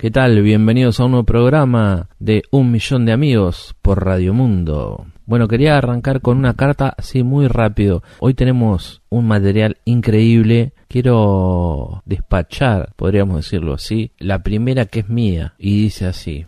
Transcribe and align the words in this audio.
¿Qué 0.00 0.10
tal? 0.10 0.40
Bienvenidos 0.40 0.98
a 0.98 1.04
un 1.04 1.10
nuevo 1.10 1.26
programa 1.26 2.08
de 2.18 2.42
Un 2.50 2.70
Millón 2.70 3.04
de 3.04 3.12
Amigos 3.12 3.76
por 3.82 4.02
Radio 4.02 4.32
Mundo. 4.32 5.04
Bueno, 5.26 5.46
quería 5.46 5.76
arrancar 5.76 6.22
con 6.22 6.38
una 6.38 6.54
carta 6.54 6.94
así 6.96 7.22
muy 7.22 7.48
rápido. 7.48 8.02
Hoy 8.18 8.32
tenemos 8.32 9.02
un 9.10 9.28
material 9.28 9.76
increíble. 9.84 10.72
Quiero 10.88 12.02
despachar, 12.06 12.94
podríamos 12.96 13.36
decirlo 13.36 13.74
así, 13.74 14.12
la 14.18 14.42
primera 14.42 14.86
que 14.86 15.00
es 15.00 15.10
mía 15.10 15.52
y 15.58 15.82
dice 15.82 16.06
así. 16.06 16.46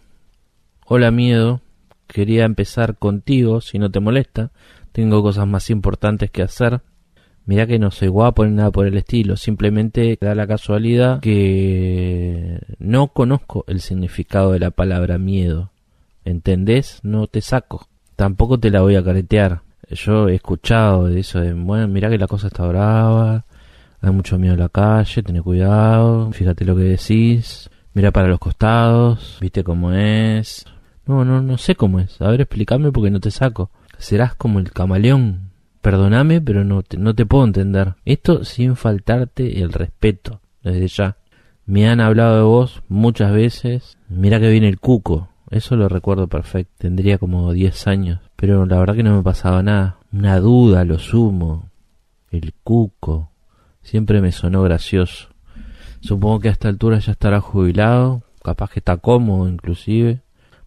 Hola 0.87 1.11
miedo, 1.11 1.61
quería 2.07 2.47
empezar 2.47 2.97
contigo, 2.97 3.61
si 3.61 3.79
no 3.79 3.91
te 3.91 4.01
molesta. 4.01 4.51
Tengo 4.93 5.23
cosas 5.23 5.47
más 5.47 5.69
importantes 5.69 6.31
que 6.31 6.41
hacer. 6.41 6.81
Mirá 7.45 7.67
que 7.67 7.79
no 7.79 7.91
soy 7.91 8.09
guapo 8.09 8.45
ni 8.45 8.53
nada 8.53 8.71
por 8.71 8.87
el 8.87 8.97
estilo, 8.97 9.37
simplemente 9.37 10.17
da 10.21 10.35
la 10.35 10.47
casualidad 10.47 11.21
que 11.21 12.61
no 12.79 13.09
conozco 13.09 13.65
el 13.67 13.81
significado 13.81 14.53
de 14.53 14.61
la 14.61 14.71
palabra 14.71 15.19
miedo. 15.19 15.71
¿Entendés? 16.25 17.01
No 17.03 17.27
te 17.27 17.41
saco. 17.41 17.89
Tampoco 18.15 18.61
te 18.61 18.71
la 18.71 18.83
voy 18.83 18.95
a 18.95 19.03
caretear. 19.03 19.63
Yo 19.91 20.29
he 20.29 20.37
escuchado 20.37 21.07
de 21.07 21.21
eso 21.21 21.41
de, 21.41 21.53
bueno, 21.53 21.89
mirá 21.89 22.09
que 22.09 22.19
la 22.19 22.29
cosa 22.29 22.47
está 22.47 22.65
brava, 22.67 23.45
hay 24.01 24.11
mucho 24.13 24.39
miedo 24.39 24.55
en 24.55 24.61
la 24.61 24.69
calle, 24.69 25.23
ten 25.23 25.43
cuidado, 25.43 26.31
fíjate 26.33 26.65
lo 26.65 26.77
que 26.77 26.83
decís, 26.83 27.69
mira 27.93 28.11
para 28.11 28.29
los 28.29 28.39
costados, 28.39 29.39
viste 29.41 29.65
cómo 29.65 29.93
es. 29.93 30.65
No, 31.07 31.25
no, 31.25 31.43
no 31.43 31.59
sé 31.59 31.75
cómo 31.75 31.99
es. 31.99 32.21
A 32.21 32.29
ver, 32.29 32.43
explícame 32.43 32.93
porque 32.93 33.11
no 33.11 33.21
te 33.21 33.31
saco. 33.31 33.71
Serás 33.99 34.35
como 34.35 34.61
el 34.61 34.73
camaleón 34.73 35.52
Perdóname, 35.83 36.41
pero 36.41 36.65
no 36.65 36.85
te, 36.85 36.97
no 36.97 37.13
te 37.13 37.27
puedo 37.27 37.45
entender. 37.45 37.95
Esto 38.05 38.45
sin 38.45 38.77
faltarte 38.77 39.63
el 39.63 39.73
respeto, 39.73 40.41
desde 40.63 40.87
ya. 40.87 41.17
Me 41.67 41.89
han 41.89 42.01
hablado 42.01 42.37
de 42.37 42.43
vos 42.43 42.83
muchas 42.89 43.33
veces. 43.33 43.99
Mira 44.09 44.39
que 44.39 44.49
viene 44.49 44.69
el 44.69 44.79
cuco. 44.79 45.29
Eso 45.51 45.75
lo 45.75 45.89
recuerdo 45.89 46.29
perfecto. 46.29 46.73
Tendría 46.79 47.19
como 47.19 47.53
10 47.53 47.87
años. 47.89 48.21
Pero 48.37 48.65
la 48.65 48.79
verdad 48.79 48.95
que 48.95 49.03
no 49.03 49.17
me 49.17 49.23
pasaba 49.25 49.63
nada. 49.63 49.99
Una 50.13 50.39
duda, 50.39 50.85
lo 50.85 51.01
sumo. 51.01 51.69
El 52.31 52.55
cuco. 52.63 53.31
Siempre 53.83 54.21
me 54.21 54.31
sonó 54.31 54.63
gracioso. 54.63 55.29
Supongo 56.01 56.41
que 56.41 56.49
a 56.49 56.53
esta 56.53 56.69
altura 56.69 57.01
ya 57.01 57.13
estará 57.13 57.41
jubilado. 57.41 58.23
Capaz 58.43 58.71
que 58.71 58.79
está 58.79 58.99
cómodo 58.99 59.49
inclusive. 59.49 60.21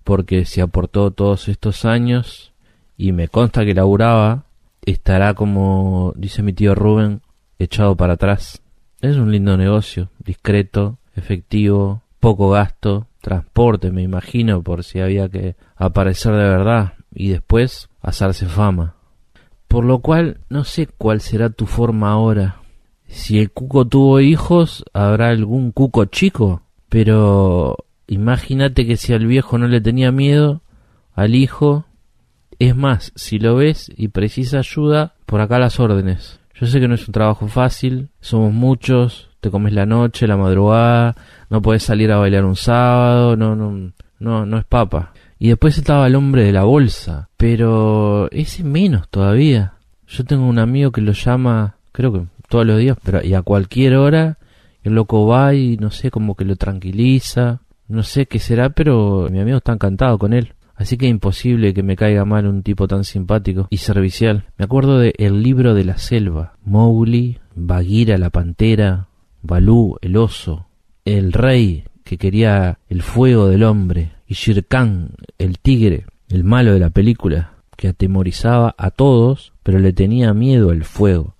Porque 0.03 0.43
se 0.43 0.61
aportó 0.61 1.11
todos 1.11 1.47
estos 1.47 1.85
años. 1.85 2.53
Y 2.97 3.13
me 3.13 3.29
consta 3.29 3.63
que 3.63 3.73
laburaba 3.73 4.45
estará 4.91 5.33
como 5.33 6.13
dice 6.15 6.43
mi 6.43 6.53
tío 6.53 6.75
Rubén, 6.75 7.21
echado 7.59 7.95
para 7.95 8.13
atrás. 8.13 8.61
Es 9.01 9.17
un 9.17 9.31
lindo 9.31 9.57
negocio, 9.57 10.09
discreto, 10.19 10.97
efectivo, 11.15 12.01
poco 12.19 12.49
gasto, 12.49 13.07
transporte, 13.21 13.91
me 13.91 14.01
imagino, 14.01 14.61
por 14.61 14.83
si 14.83 14.99
había 14.99 15.29
que 15.29 15.55
aparecer 15.75 16.33
de 16.33 16.49
verdad 16.49 16.93
y 17.13 17.29
después 17.29 17.89
hacerse 18.01 18.45
fama. 18.45 18.95
Por 19.67 19.85
lo 19.85 19.99
cual, 19.99 20.39
no 20.49 20.63
sé 20.63 20.87
cuál 20.87 21.21
será 21.21 21.49
tu 21.49 21.65
forma 21.65 22.11
ahora. 22.11 22.61
Si 23.07 23.39
el 23.39 23.51
cuco 23.51 23.85
tuvo 23.85 24.19
hijos, 24.19 24.83
habrá 24.93 25.29
algún 25.29 25.71
cuco 25.71 26.05
chico, 26.05 26.61
pero 26.89 27.77
imagínate 28.07 28.85
que 28.85 28.97
si 28.97 29.13
al 29.13 29.25
viejo 29.25 29.57
no 29.57 29.67
le 29.67 29.81
tenía 29.81 30.11
miedo, 30.11 30.61
al 31.13 31.35
hijo 31.35 31.85
es 32.59 32.75
más, 32.75 33.11
si 33.15 33.39
lo 33.39 33.55
ves 33.55 33.91
y 33.95 34.09
precisa 34.09 34.59
ayuda, 34.59 35.13
por 35.25 35.41
acá 35.41 35.59
las 35.59 35.79
órdenes. 35.79 36.39
Yo 36.53 36.67
sé 36.67 36.79
que 36.79 36.87
no 36.87 36.95
es 36.95 37.07
un 37.07 37.11
trabajo 37.13 37.47
fácil, 37.47 38.09
somos 38.21 38.53
muchos, 38.53 39.29
te 39.41 39.51
comes 39.51 39.73
la 39.73 39.85
noche, 39.85 40.27
la 40.27 40.37
madrugada, 40.37 41.15
no 41.49 41.61
puedes 41.61 41.83
salir 41.83 42.11
a 42.11 42.17
bailar 42.17 42.45
un 42.45 42.55
sábado, 42.55 43.35
no, 43.35 43.55
no, 43.55 43.91
no, 44.19 44.45
no 44.45 44.57
es 44.57 44.65
papa. 44.65 45.13
Y 45.37 45.49
después 45.49 45.77
estaba 45.77 46.07
el 46.07 46.15
hombre 46.15 46.43
de 46.43 46.53
la 46.53 46.63
bolsa, 46.63 47.29
pero 47.37 48.31
ese 48.31 48.63
menos 48.63 49.09
todavía. 49.09 49.73
Yo 50.07 50.23
tengo 50.23 50.47
un 50.47 50.59
amigo 50.59 50.91
que 50.91 51.01
lo 51.01 51.11
llama, 51.11 51.75
creo 51.91 52.13
que 52.13 52.21
todos 52.47 52.65
los 52.65 52.79
días, 52.79 52.97
pero 53.03 53.23
y 53.23 53.33
a 53.33 53.41
cualquier 53.41 53.95
hora, 53.95 54.37
el 54.83 54.95
loco 54.95 55.27
va 55.27 55.53
y 55.53 55.77
no 55.77 55.91
sé, 55.91 56.09
como 56.09 56.35
que 56.35 56.45
lo 56.45 56.55
tranquiliza, 56.55 57.59
no 57.87 58.01
sé 58.01 58.25
qué 58.25 58.39
será, 58.39 58.69
pero 58.69 59.27
mi 59.29 59.39
amigo 59.39 59.57
está 59.57 59.73
encantado 59.73 60.17
con 60.17 60.33
él. 60.33 60.54
Así 60.75 60.97
que 60.97 61.07
imposible 61.07 61.73
que 61.73 61.83
me 61.83 61.95
caiga 61.95 62.25
mal 62.25 62.47
un 62.47 62.61
tipo 62.61 62.87
tan 62.87 63.03
simpático 63.03 63.67
y 63.69 63.77
servicial. 63.77 64.45
Me 64.57 64.65
acuerdo 64.65 64.99
de 64.99 65.13
El 65.17 65.41
libro 65.41 65.73
de 65.73 65.85
la 65.85 65.97
selva, 65.97 66.57
Mowgli, 66.63 67.39
Bagheera 67.55 68.17
la 68.17 68.29
pantera, 68.29 69.07
Balú 69.41 69.97
el 70.01 70.17
oso, 70.17 70.67
el 71.05 71.31
rey 71.31 71.85
que 72.03 72.17
quería 72.17 72.79
el 72.89 73.01
fuego 73.01 73.47
del 73.47 73.63
hombre 73.63 74.11
y 74.27 74.33
Shere 74.33 74.63
Khan 74.63 75.11
el 75.37 75.59
tigre, 75.59 76.05
el 76.29 76.43
malo 76.43 76.73
de 76.73 76.79
la 76.79 76.89
película, 76.89 77.53
que 77.77 77.89
atemorizaba 77.89 78.75
a 78.77 78.91
todos, 78.91 79.53
pero 79.63 79.79
le 79.79 79.93
tenía 79.93 80.33
miedo 80.33 80.71
al 80.71 80.83
fuego, 80.83 81.35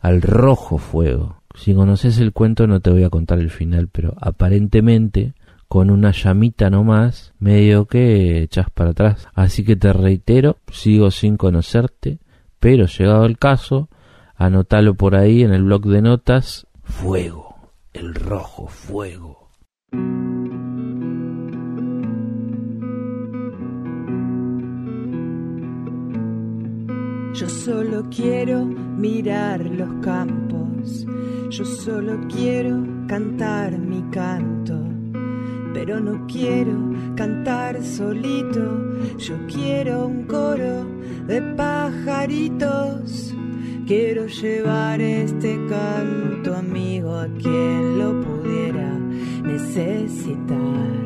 al 0.00 0.22
rojo 0.22 0.78
fuego. 0.78 1.42
Si 1.54 1.74
conoces 1.74 2.18
el 2.18 2.32
cuento 2.32 2.66
no 2.66 2.80
te 2.80 2.90
voy 2.90 3.04
a 3.04 3.10
contar 3.10 3.38
el 3.38 3.50
final, 3.50 3.88
pero 3.88 4.14
aparentemente 4.20 5.34
con 5.68 5.90
una 5.90 6.12
llamita 6.12 6.70
nomás, 6.70 7.34
medio 7.38 7.86
que 7.86 8.42
echas 8.42 8.70
para 8.70 8.90
atrás. 8.90 9.28
Así 9.34 9.64
que 9.64 9.76
te 9.76 9.92
reitero, 9.92 10.58
sigo 10.70 11.10
sin 11.10 11.36
conocerte, 11.36 12.18
pero 12.60 12.86
llegado 12.86 13.24
el 13.26 13.38
caso, 13.38 13.88
anótalo 14.34 14.94
por 14.94 15.16
ahí 15.16 15.42
en 15.42 15.52
el 15.52 15.64
blog 15.64 15.86
de 15.86 16.02
notas, 16.02 16.66
fuego, 16.82 17.72
el 17.92 18.14
rojo 18.14 18.66
fuego. 18.68 19.50
Yo 27.34 27.50
solo 27.50 28.08
quiero 28.08 28.64
mirar 28.64 29.60
los 29.60 30.02
campos, 30.02 31.06
yo 31.50 31.64
solo 31.66 32.18
quiero 32.28 32.82
cantar 33.06 33.76
mi 33.78 34.02
canto 34.10 34.85
pero 35.76 36.00
no 36.00 36.26
quiero 36.26 36.72
cantar 37.16 37.84
solito, 37.84 38.62
yo 39.18 39.34
quiero 39.46 40.06
un 40.06 40.24
coro 40.24 40.86
de 41.26 41.42
pajaritos. 41.54 43.34
Quiero 43.86 44.26
llevar 44.26 45.02
este 45.02 45.54
canto 45.68 46.56
amigo 46.56 47.14
a 47.14 47.26
quien 47.26 47.98
lo 47.98 48.18
pudiera 48.22 48.88
necesitar. 49.44 51.05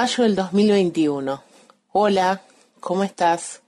Mayo 0.03 0.23
del 0.25 0.35
2021. 0.35 1.43
Hola, 1.93 2.41
¿cómo 2.81 3.05
estás? 3.05 3.61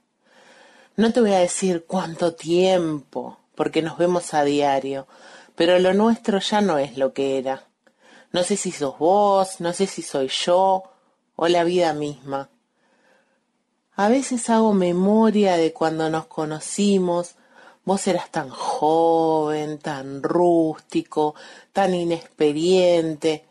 No 0.94 1.10
te 1.10 1.22
voy 1.22 1.32
a 1.32 1.38
decir 1.38 1.86
cuánto 1.88 2.34
tiempo, 2.34 3.38
porque 3.54 3.80
nos 3.80 3.96
vemos 3.96 4.34
a 4.34 4.44
diario, 4.44 5.06
pero 5.54 5.78
lo 5.78 5.94
nuestro 5.94 6.38
ya 6.40 6.60
no 6.60 6.76
es 6.76 6.98
lo 6.98 7.14
que 7.14 7.38
era. 7.38 7.64
No 8.32 8.42
sé 8.42 8.58
si 8.58 8.70
sos 8.70 8.98
vos, 8.98 9.62
no 9.62 9.72
sé 9.72 9.86
si 9.86 10.02
soy 10.02 10.28
yo 10.28 10.82
o 11.36 11.48
la 11.48 11.64
vida 11.64 11.94
misma. 11.94 12.50
A 13.94 14.08
veces 14.10 14.50
hago 14.50 14.74
memoria 14.74 15.56
de 15.56 15.72
cuando 15.72 16.10
nos 16.10 16.26
conocimos, 16.26 17.36
vos 17.86 18.06
eras 18.06 18.30
tan 18.30 18.50
joven, 18.50 19.78
tan 19.78 20.22
rústico, 20.22 21.34
tan 21.72 21.94
inexperiente, 21.94 23.45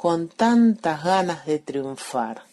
con 0.00 0.28
tantas 0.28 1.04
ganas 1.04 1.44
de 1.44 1.58
triunfar. 1.58 2.44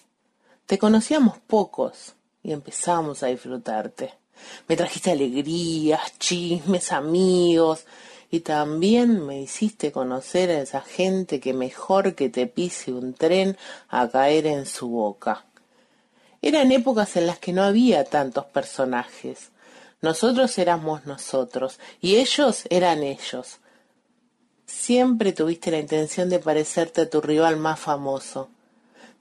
Te 0.66 0.78
conocíamos 0.78 1.38
pocos 1.38 2.14
y 2.44 2.52
empezamos 2.52 3.24
a 3.24 3.28
disfrutarte. 3.28 4.16
Me 4.68 4.76
trajiste 4.76 5.12
alegrías, 5.12 6.20
chismes, 6.20 6.92
amigos, 6.92 7.86
y 8.30 8.42
también 8.42 9.26
me 9.26 9.40
hiciste 9.40 9.94
conocer 9.94 10.50
a 10.50 10.60
esa 10.60 10.82
gente 10.82 11.40
que 11.40 11.54
mejor 11.54 12.16
que 12.16 12.28
te 12.28 12.48
pise 12.48 12.92
un 12.92 13.14
tren 13.14 13.56
a 13.88 14.10
caer 14.10 14.46
en 14.46 14.66
su 14.66 14.90
boca. 14.90 15.46
Eran 16.42 16.74
épocas 16.74 17.16
en 17.16 17.28
las 17.28 17.40
que 17.40 17.54
no 17.54 17.64
había 17.64 18.04
tantos 18.04 18.44
personajes. 18.48 19.52
Nosotros 20.02 20.58
éramos 20.58 21.06
nosotros 21.06 21.80
y 22.02 22.18
ellos 22.18 22.64
eran 22.70 23.04
ellos. 23.04 23.60
Siempre 24.68 25.32
tuviste 25.32 25.72
la 25.72 25.80
intención 25.80 26.30
de 26.30 26.40
parecerte 26.40 27.02
a 27.02 27.10
tu 27.10 27.22
rival 27.22 27.56
más 27.56 27.80
famoso. 27.80 28.50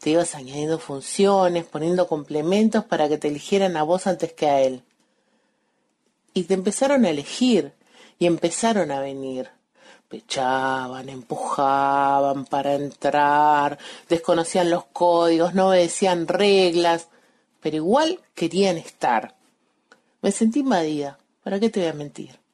Te 0.00 0.10
ibas 0.10 0.34
añadiendo 0.34 0.80
funciones, 0.80 1.64
poniendo 1.64 2.08
complementos 2.08 2.84
para 2.84 3.08
que 3.08 3.16
te 3.16 3.28
eligieran 3.28 3.76
a 3.76 3.84
vos 3.84 4.08
antes 4.08 4.32
que 4.32 4.48
a 4.48 4.60
él. 4.60 4.82
Y 6.34 6.44
te 6.44 6.54
empezaron 6.54 7.04
a 7.04 7.10
elegir 7.10 7.72
y 8.18 8.26
empezaron 8.26 8.90
a 8.90 9.00
venir. 9.00 9.48
Pechaban, 10.08 11.08
empujaban 11.08 12.44
para 12.44 12.74
entrar, 12.74 13.78
desconocían 14.08 14.68
los 14.68 14.84
códigos, 14.86 15.54
no 15.54 15.68
obedecían 15.68 16.26
reglas, 16.26 17.08
pero 17.60 17.76
igual 17.76 18.20
querían 18.34 18.78
estar. 18.78 19.36
Me 20.22 20.32
sentí 20.32 20.60
invadida, 20.60 21.18
¿para 21.42 21.60
qué 21.60 21.70
te 21.70 21.80
voy 21.80 21.88
a 21.88 21.92
mentir? 21.92 22.45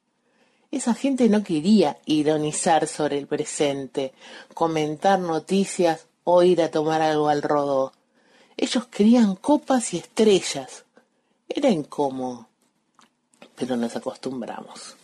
Esa 0.73 0.95
gente 0.95 1.29
no 1.29 1.45
quería 1.45 1.99
ironizar 2.07 2.89
sobre 2.89 3.19
el 3.19 3.27
presente, 3.27 4.15
comentar 4.55 5.19
noticias 5.19 6.07
o 6.25 6.43
ir 6.43 6.63
a 6.63 6.71
tomar 6.71 7.03
algo 7.03 7.29
al 7.29 7.43
rodó. 7.43 7.93
Ellos 8.57 8.87
querían 8.87 9.37
copas 9.37 9.93
y 9.93 9.99
estrellas. 9.99 10.85
Era 11.47 11.69
incómodo, 11.69 12.49
pero 13.55 13.77
nos 13.77 13.95
acostumbramos. 13.97 14.97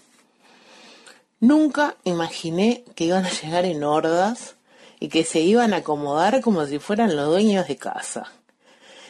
Nunca 1.39 1.97
imaginé 2.05 2.83
que 2.95 3.05
iban 3.05 3.27
a 3.27 3.31
llegar 3.31 3.67
en 3.67 3.85
hordas 3.85 4.55
y 5.01 5.09
que 5.09 5.23
se 5.23 5.41
iban 5.41 5.75
a 5.75 5.79
acomodar 5.79 6.41
como 6.41 6.65
si 6.65 6.79
fueran 6.79 7.15
los 7.15 7.29
dueños 7.29 7.69
de 7.69 7.77
casa. 7.77 8.33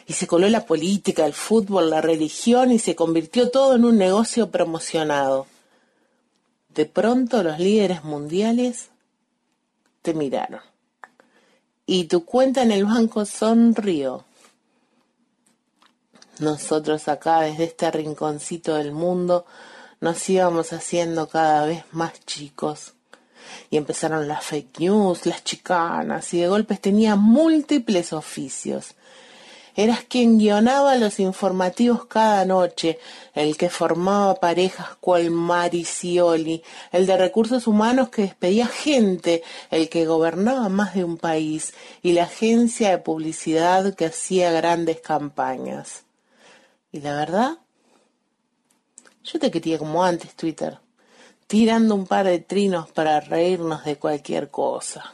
Y 0.07 0.13
se 0.13 0.27
coló 0.27 0.49
la 0.49 0.65
política, 0.65 1.25
el 1.25 1.33
fútbol, 1.33 1.89
la 1.89 2.01
religión 2.01 2.73
y 2.73 2.79
se 2.79 2.97
convirtió 2.97 3.49
todo 3.49 3.75
en 3.75 3.85
un 3.85 3.97
negocio 3.97 4.51
promocionado. 4.51 5.47
De 6.69 6.85
pronto 6.85 7.43
los 7.43 7.59
líderes 7.59 8.03
mundiales 8.03 8.89
te 10.01 10.13
miraron. 10.13 10.61
Y 11.85 12.05
tu 12.05 12.23
cuenta 12.23 12.61
en 12.61 12.71
el 12.71 12.85
banco 12.85 13.25
sonrió. 13.25 14.25
Nosotros 16.39 17.07
acá, 17.07 17.41
desde 17.41 17.65
este 17.65 17.91
rinconcito 17.91 18.75
del 18.75 18.91
mundo, 18.91 19.45
nos 19.99 20.29
íbamos 20.29 20.71
haciendo 20.71 21.27
cada 21.27 21.65
vez 21.65 21.83
más 21.91 22.23
chicos. 22.25 22.93
Y 23.69 23.77
empezaron 23.77 24.27
las 24.27 24.45
fake 24.45 24.79
news, 24.79 25.25
las 25.25 25.43
chicanas, 25.43 26.33
y 26.33 26.41
de 26.41 26.47
golpes 26.47 26.79
tenía 26.79 27.15
múltiples 27.15 28.13
oficios. 28.13 28.95
Eras 29.75 30.03
quien 30.07 30.39
guionaba 30.39 30.95
los 30.95 31.19
informativos 31.19 32.05
cada 32.05 32.43
noche, 32.45 32.99
el 33.33 33.57
que 33.57 33.69
formaba 33.69 34.35
parejas 34.35 34.87
cual 34.99 35.31
Maricioli, 35.31 36.63
el 36.91 37.05
de 37.05 37.17
recursos 37.17 37.67
humanos 37.67 38.09
que 38.09 38.23
despedía 38.23 38.67
gente, 38.67 39.43
el 39.71 39.89
que 39.89 40.05
gobernaba 40.05 40.69
más 40.69 40.95
de 40.95 41.03
un 41.03 41.17
país, 41.17 41.73
y 42.01 42.13
la 42.13 42.23
agencia 42.23 42.89
de 42.89 42.97
publicidad 42.97 43.93
que 43.95 44.05
hacía 44.05 44.51
grandes 44.51 44.99
campañas. 45.01 46.03
Y 46.91 47.01
la 47.01 47.15
verdad, 47.15 47.57
yo 49.23 49.39
te 49.39 49.51
quería 49.51 49.77
como 49.77 50.03
antes, 50.03 50.35
Twitter, 50.35 50.79
tirando 51.47 51.95
un 51.95 52.07
par 52.07 52.25
de 52.25 52.39
trinos 52.39 52.89
para 52.91 53.19
reírnos 53.19 53.85
de 53.85 53.95
cualquier 53.97 54.49
cosa. 54.49 55.13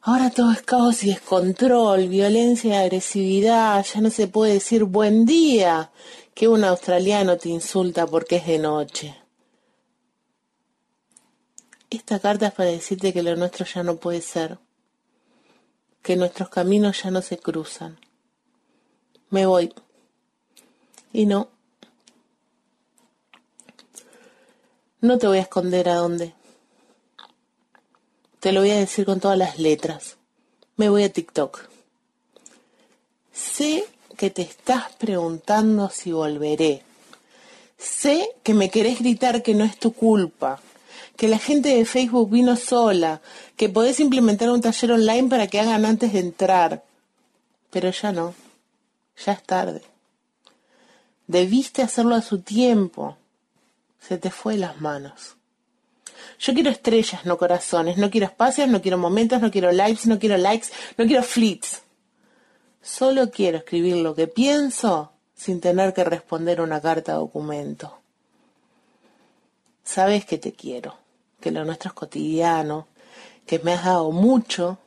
Ahora 0.00 0.30
todo 0.30 0.52
es 0.52 0.62
caos 0.62 1.02
y 1.04 1.08
descontrol, 1.08 2.08
violencia 2.08 2.70
y 2.70 2.84
agresividad, 2.84 3.84
ya 3.84 4.00
no 4.00 4.10
se 4.10 4.28
puede 4.28 4.54
decir 4.54 4.84
buen 4.84 5.26
día 5.26 5.90
que 6.34 6.48
un 6.48 6.64
australiano 6.64 7.36
te 7.36 7.48
insulta 7.48 8.06
porque 8.06 8.36
es 8.36 8.46
de 8.46 8.58
noche. 8.58 9.16
Esta 11.90 12.18
carta 12.20 12.48
es 12.48 12.52
para 12.52 12.70
decirte 12.70 13.12
que 13.12 13.22
lo 13.22 13.34
nuestro 13.36 13.66
ya 13.66 13.82
no 13.82 13.96
puede 13.96 14.20
ser, 14.20 14.58
que 16.02 16.16
nuestros 16.16 16.48
caminos 16.48 17.02
ya 17.02 17.10
no 17.10 17.22
se 17.22 17.38
cruzan. 17.38 17.98
Me 19.30 19.46
voy. 19.46 19.74
Y 21.12 21.26
no, 21.26 21.48
No 25.00 25.16
te 25.16 25.28
voy 25.28 25.38
a 25.38 25.42
esconder 25.42 25.88
a 25.88 25.94
dónde. 25.94 26.34
Te 28.40 28.52
lo 28.52 28.60
voy 28.60 28.70
a 28.70 28.78
decir 28.78 29.04
con 29.04 29.20
todas 29.20 29.36
las 29.36 29.58
letras. 29.58 30.16
Me 30.76 30.88
voy 30.88 31.02
a 31.02 31.12
TikTok. 31.12 31.68
Sé 33.32 33.84
que 34.16 34.30
te 34.30 34.42
estás 34.42 34.92
preguntando 34.96 35.90
si 35.90 36.12
volveré. 36.12 36.82
Sé 37.78 38.30
que 38.42 38.54
me 38.54 38.70
querés 38.70 39.00
gritar 39.00 39.42
que 39.42 39.54
no 39.54 39.64
es 39.64 39.78
tu 39.78 39.92
culpa, 39.92 40.60
que 41.16 41.28
la 41.28 41.38
gente 41.38 41.70
de 41.76 41.84
Facebook 41.84 42.30
vino 42.30 42.56
sola, 42.56 43.20
que 43.56 43.68
podés 43.68 44.00
implementar 44.00 44.50
un 44.50 44.60
taller 44.60 44.92
online 44.92 45.28
para 45.28 45.46
que 45.46 45.60
hagan 45.60 45.84
antes 45.84 46.12
de 46.12 46.20
entrar. 46.20 46.84
Pero 47.70 47.90
ya 47.90 48.12
no, 48.12 48.34
ya 49.24 49.32
es 49.32 49.42
tarde. 49.42 49.82
Debiste 51.26 51.82
hacerlo 51.82 52.14
a 52.14 52.22
su 52.22 52.40
tiempo 52.40 53.16
se 54.00 54.16
te 54.16 54.30
fue 54.30 54.56
las 54.56 54.80
manos. 54.80 55.37
Yo 56.38 56.54
quiero 56.54 56.70
estrellas, 56.70 57.24
no 57.24 57.36
corazones. 57.38 57.96
No 57.98 58.10
quiero 58.10 58.26
espacios, 58.26 58.68
no 58.68 58.80
quiero 58.80 58.98
momentos, 58.98 59.40
no 59.40 59.50
quiero 59.50 59.72
likes, 59.72 60.02
no 60.06 60.18
quiero 60.18 60.36
likes, 60.36 60.68
no 60.96 61.06
quiero 61.06 61.22
flits. 61.22 61.82
Solo 62.82 63.30
quiero 63.30 63.58
escribir 63.58 63.96
lo 63.96 64.14
que 64.14 64.28
pienso 64.28 65.12
sin 65.34 65.60
tener 65.60 65.94
que 65.94 66.04
responder 66.04 66.60
una 66.60 66.80
carta 66.80 67.14
documento. 67.14 67.98
Sabes 69.84 70.24
que 70.24 70.38
te 70.38 70.52
quiero, 70.52 70.96
que 71.40 71.50
lo 71.50 71.64
nuestro 71.64 71.88
es 71.88 71.94
cotidiano, 71.94 72.88
que 73.46 73.58
me 73.60 73.72
has 73.72 73.84
dado 73.84 74.10
mucho 74.10 74.78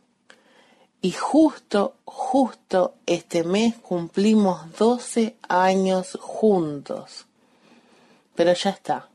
y 1.02 1.12
justo, 1.12 1.96
justo 2.06 2.94
este 3.08 3.44
mes 3.44 3.76
cumplimos 3.78 4.78
12 4.78 5.36
años 5.48 6.18
juntos. 6.22 7.26
Pero 8.36 8.54
ya 8.54 8.70
está, 8.70 9.10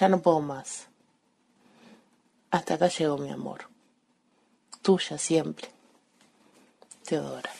ya 0.00 0.08
no 0.08 0.20
puedo 0.20 0.40
más. 0.40 0.87
Hasta 2.50 2.74
acá 2.74 2.88
llegó 2.88 3.18
mi 3.18 3.30
amor. 3.30 3.68
Tuya 4.82 5.18
siempre. 5.18 5.68
Teodora. 7.04 7.50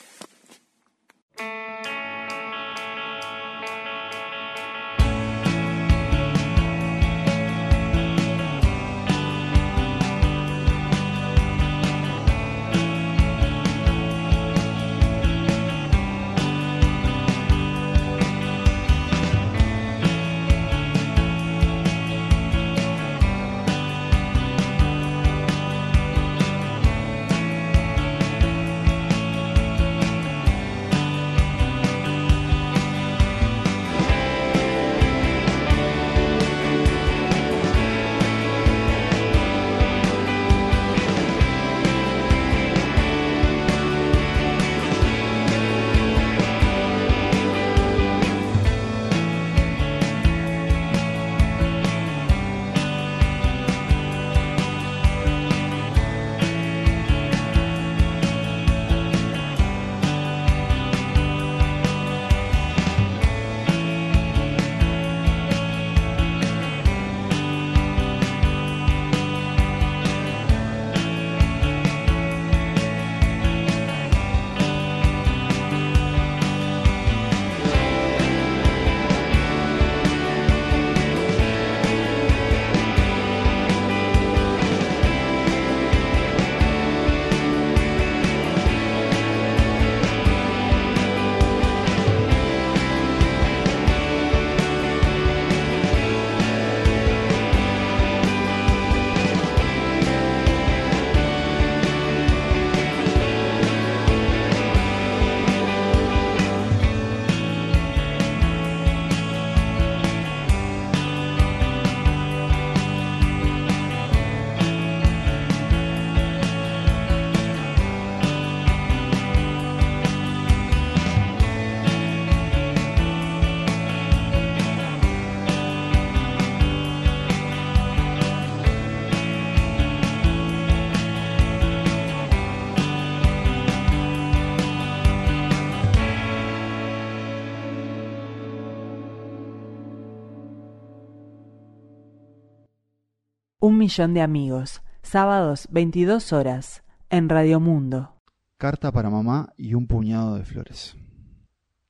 Un 143.61 143.77
millón 143.77 144.13
de 144.13 144.21
amigos, 144.21 144.81
sábados 145.01 145.67
22 145.69 146.31
horas, 146.31 146.81
en 147.09 147.27
Radio 147.27 147.59
Mundo. 147.59 148.15
Carta 148.57 148.89
para 148.93 149.09
mamá 149.09 149.51
y 149.57 149.73
un 149.73 149.85
puñado 149.85 150.37
de 150.37 150.45
flores. 150.45 150.95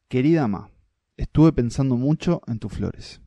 Querida 0.07 0.47
mamá, 0.47 0.71
estuve 1.15 1.53
pensando 1.53 1.95
mucho 1.95 2.41
en 2.47 2.57
tus 2.57 2.73
flores. 2.73 3.21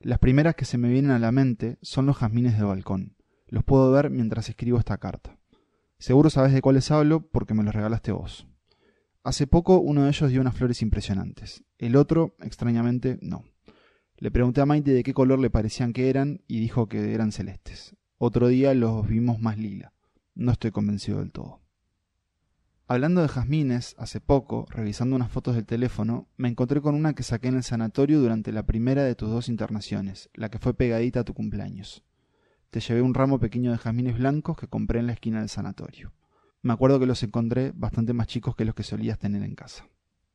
Las 0.00 0.18
primeras 0.18 0.54
que 0.54 0.66
se 0.66 0.76
me 0.76 0.90
vienen 0.90 1.12
a 1.12 1.18
la 1.18 1.32
mente 1.32 1.78
son 1.80 2.04
los 2.04 2.18
jazmines 2.18 2.58
de 2.58 2.64
balcón. 2.64 3.16
Los 3.46 3.64
puedo 3.64 3.90
ver 3.90 4.10
mientras 4.10 4.50
escribo 4.50 4.78
esta 4.78 4.98
carta. 4.98 5.38
Seguro 5.98 6.28
sabes 6.28 6.52
de 6.52 6.60
cuáles 6.60 6.90
hablo 6.90 7.26
porque 7.26 7.54
me 7.54 7.64
los 7.64 7.74
regalaste 7.74 8.12
vos. 8.12 8.46
Hace 9.24 9.46
poco 9.46 9.78
uno 9.78 10.02
de 10.02 10.10
ellos 10.10 10.28
dio 10.28 10.42
unas 10.42 10.56
flores 10.56 10.82
impresionantes. 10.82 11.64
El 11.78 11.96
otro, 11.96 12.36
extrañamente, 12.40 13.18
no. 13.22 13.44
Le 14.22 14.30
pregunté 14.30 14.60
a 14.60 14.66
Maite 14.66 14.92
de 14.92 15.02
qué 15.02 15.14
color 15.14 15.40
le 15.40 15.50
parecían 15.50 15.92
que 15.92 16.08
eran 16.08 16.42
y 16.46 16.60
dijo 16.60 16.86
que 16.86 17.12
eran 17.12 17.32
celestes. 17.32 17.96
Otro 18.18 18.46
día 18.46 18.72
los 18.72 19.08
vimos 19.08 19.40
más 19.40 19.58
lila. 19.58 19.94
No 20.36 20.52
estoy 20.52 20.70
convencido 20.70 21.18
del 21.18 21.32
todo. 21.32 21.60
Hablando 22.86 23.20
de 23.20 23.26
jazmines, 23.26 23.96
hace 23.98 24.20
poco, 24.20 24.68
revisando 24.70 25.16
unas 25.16 25.32
fotos 25.32 25.56
del 25.56 25.66
teléfono, 25.66 26.28
me 26.36 26.46
encontré 26.46 26.80
con 26.80 26.94
una 26.94 27.14
que 27.14 27.24
saqué 27.24 27.48
en 27.48 27.56
el 27.56 27.64
sanatorio 27.64 28.20
durante 28.20 28.52
la 28.52 28.64
primera 28.64 29.02
de 29.02 29.16
tus 29.16 29.28
dos 29.28 29.48
internaciones, 29.48 30.30
la 30.34 30.50
que 30.50 30.60
fue 30.60 30.72
pegadita 30.72 31.18
a 31.18 31.24
tu 31.24 31.34
cumpleaños. 31.34 32.04
Te 32.70 32.78
llevé 32.78 33.02
un 33.02 33.14
ramo 33.14 33.40
pequeño 33.40 33.72
de 33.72 33.78
jazmines 33.78 34.16
blancos 34.16 34.56
que 34.56 34.68
compré 34.68 35.00
en 35.00 35.08
la 35.08 35.14
esquina 35.14 35.40
del 35.40 35.48
sanatorio. 35.48 36.12
Me 36.62 36.72
acuerdo 36.72 37.00
que 37.00 37.06
los 37.06 37.24
encontré 37.24 37.72
bastante 37.74 38.12
más 38.12 38.28
chicos 38.28 38.54
que 38.54 38.66
los 38.66 38.76
que 38.76 38.84
solías 38.84 39.18
tener 39.18 39.42
en 39.42 39.56
casa. 39.56 39.88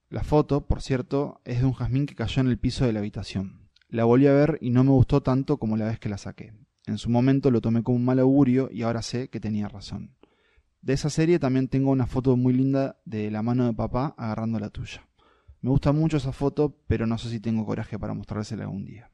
La 0.10 0.25
foto, 0.25 0.67
por 0.67 0.82
cierto, 0.82 1.39
es 1.46 1.62
de 1.62 1.65
un 1.65 1.72
jazmín 1.72 2.06
que 2.06 2.15
cayó 2.15 2.41
en 2.41 2.50
el 2.50 2.60
piso 2.60 2.86
de 2.86 2.91
la 2.91 3.00
habitación. 3.00 3.66
La 3.89 4.03
volví 4.03 4.27
a 4.27 4.34
ver 4.34 4.58
y 4.60 4.70
no 4.70 4.84
me 4.84 4.91
gustó 4.91 5.22
tanto 5.22 5.58
como 5.58 5.77
la 5.77 5.86
vez 5.86 6.00
que 6.00 6.10
la 6.10 6.17
saqué. 6.17 6.53
En 6.86 6.98
su 6.98 7.10
momento 7.10 7.51
lo 7.51 7.62
tomé 7.62 7.84
como 7.84 7.98
un 7.98 8.06
mal 8.06 8.20
augurio 8.20 8.70
y 8.72 8.82
ahora 8.82 9.01
sé 9.01 9.29
que 9.29 9.39
tenía 9.39 9.70
razón. 9.70 10.15
De 10.82 10.94
esa 10.94 11.10
serie 11.10 11.39
también 11.39 11.67
tengo 11.67 11.91
una 11.91 12.06
foto 12.06 12.36
muy 12.36 12.53
linda 12.53 13.00
de 13.06 13.32
la 13.32 13.41
mano 13.44 13.65
de 13.65 13.74
papá 13.74 14.13
agarrando 14.17 14.60
la 14.60 14.70
tuya. 14.70 15.08
Me 15.62 15.70
gusta 15.70 15.91
mucho 15.91 16.17
esa 16.17 16.32
foto, 16.32 16.77
pero 16.88 17.08
no 17.08 17.17
sé 17.17 17.29
si 17.29 17.39
tengo 17.39 17.65
coraje 17.65 17.98
para 17.98 18.13
mostrársela 18.13 18.63
algún 18.63 18.86
día. 18.86 19.10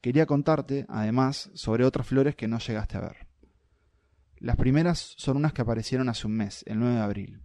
Quería 0.00 0.26
contarte, 0.26 0.86
además, 0.88 1.50
sobre 1.54 1.84
otras 1.84 2.06
flores 2.06 2.34
que 2.36 2.48
no 2.48 2.58
llegaste 2.58 2.96
a 2.96 3.02
ver. 3.02 3.28
Las 4.38 4.56
primeras 4.56 5.14
son 5.18 5.36
unas 5.36 5.52
que 5.52 5.62
aparecieron 5.62 6.08
hace 6.08 6.26
un 6.26 6.36
mes, 6.36 6.64
el 6.66 6.78
9 6.78 6.94
de 6.94 7.00
abril. 7.00 7.42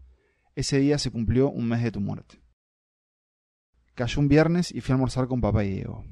Ese 0.56 0.80
día 0.80 0.98
se 0.98 1.12
cumplió 1.12 1.50
un 1.50 1.68
mes 1.68 1.84
de 1.84 1.92
tu 1.92 2.00
muerte. 2.00 2.45
Cayó 3.96 4.20
un 4.20 4.28
viernes 4.28 4.74
y 4.76 4.82
fui 4.82 4.92
a 4.92 4.96
almorzar 4.96 5.28
con 5.28 5.40
papá 5.40 5.64
y 5.64 5.72
Diego. 5.72 6.04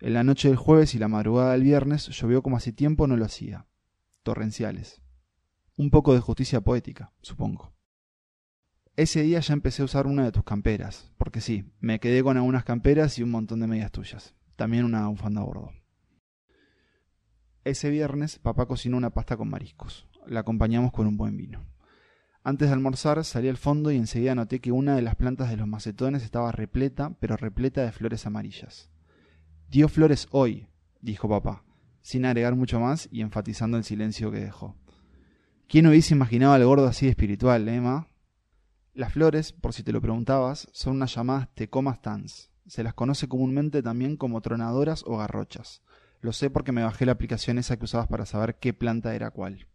En 0.00 0.14
la 0.14 0.22
noche 0.22 0.46
del 0.46 0.56
jueves 0.56 0.94
y 0.94 1.00
la 1.00 1.08
madrugada 1.08 1.52
del 1.52 1.64
viernes 1.64 2.06
llovió 2.08 2.40
como 2.40 2.56
hace 2.56 2.72
tiempo 2.72 3.08
no 3.08 3.16
lo 3.16 3.24
hacía. 3.24 3.66
Torrenciales. 4.22 5.02
Un 5.76 5.90
poco 5.90 6.14
de 6.14 6.20
justicia 6.20 6.60
poética, 6.60 7.12
supongo. 7.22 7.74
Ese 8.94 9.22
día 9.22 9.40
ya 9.40 9.54
empecé 9.54 9.82
a 9.82 9.86
usar 9.86 10.06
una 10.06 10.24
de 10.24 10.30
tus 10.30 10.44
camperas, 10.44 11.12
porque 11.18 11.40
sí, 11.40 11.64
me 11.80 11.98
quedé 11.98 12.22
con 12.22 12.36
algunas 12.36 12.64
camperas 12.64 13.18
y 13.18 13.24
un 13.24 13.30
montón 13.30 13.58
de 13.58 13.66
medias 13.66 13.90
tuyas. 13.90 14.36
También 14.54 14.84
una 14.84 15.08
bufanda 15.08 15.40
a 15.40 15.44
bordo. 15.44 15.72
Ese 17.64 17.90
viernes 17.90 18.38
papá 18.38 18.66
cocinó 18.66 18.96
una 18.96 19.10
pasta 19.10 19.36
con 19.36 19.50
mariscos. 19.50 20.06
La 20.28 20.40
acompañamos 20.40 20.92
con 20.92 21.08
un 21.08 21.16
buen 21.16 21.36
vino. 21.36 21.66
Antes 22.46 22.68
de 22.68 22.74
almorzar 22.74 23.24
salí 23.24 23.48
al 23.48 23.56
fondo 23.56 23.90
y 23.90 23.96
enseguida 23.96 24.36
noté 24.36 24.60
que 24.60 24.70
una 24.70 24.94
de 24.94 25.02
las 25.02 25.16
plantas 25.16 25.50
de 25.50 25.56
los 25.56 25.66
macetones 25.66 26.22
estaba 26.22 26.52
repleta, 26.52 27.10
pero 27.18 27.36
repleta 27.36 27.82
de 27.82 27.90
flores 27.90 28.24
amarillas. 28.24 28.88
Dio 29.68 29.88
flores 29.88 30.28
hoy, 30.30 30.68
dijo 31.00 31.28
papá, 31.28 31.64
sin 32.02 32.24
agregar 32.24 32.54
mucho 32.54 32.78
más 32.78 33.08
y 33.10 33.22
enfatizando 33.22 33.76
el 33.76 33.82
silencio 33.82 34.30
que 34.30 34.38
dejó. 34.38 34.76
¿Quién 35.66 35.88
hubiese 35.88 36.14
imaginado 36.14 36.52
al 36.52 36.64
gordo 36.64 36.86
así 36.86 37.08
espiritual, 37.08 37.68
Emma? 37.68 38.10
Las 38.94 39.12
flores, 39.12 39.52
por 39.52 39.72
si 39.72 39.82
te 39.82 39.90
lo 39.90 40.00
preguntabas, 40.00 40.68
son 40.70 40.94
unas 40.94 41.12
llamadas 41.16 41.52
tecomas 41.52 42.00
tans. 42.00 42.52
Se 42.68 42.84
las 42.84 42.94
conoce 42.94 43.26
comúnmente 43.26 43.82
también 43.82 44.16
como 44.16 44.40
tronadoras 44.40 45.02
o 45.04 45.16
garrochas. 45.16 45.82
Lo 46.20 46.32
sé 46.32 46.48
porque 46.48 46.70
me 46.70 46.84
bajé 46.84 47.06
la 47.06 47.12
aplicación 47.12 47.58
esa 47.58 47.76
que 47.76 47.86
usabas 47.86 48.06
para 48.06 48.24
saber 48.24 48.60
qué 48.60 48.72
planta 48.72 49.16
era 49.16 49.32
cuál. 49.32 49.66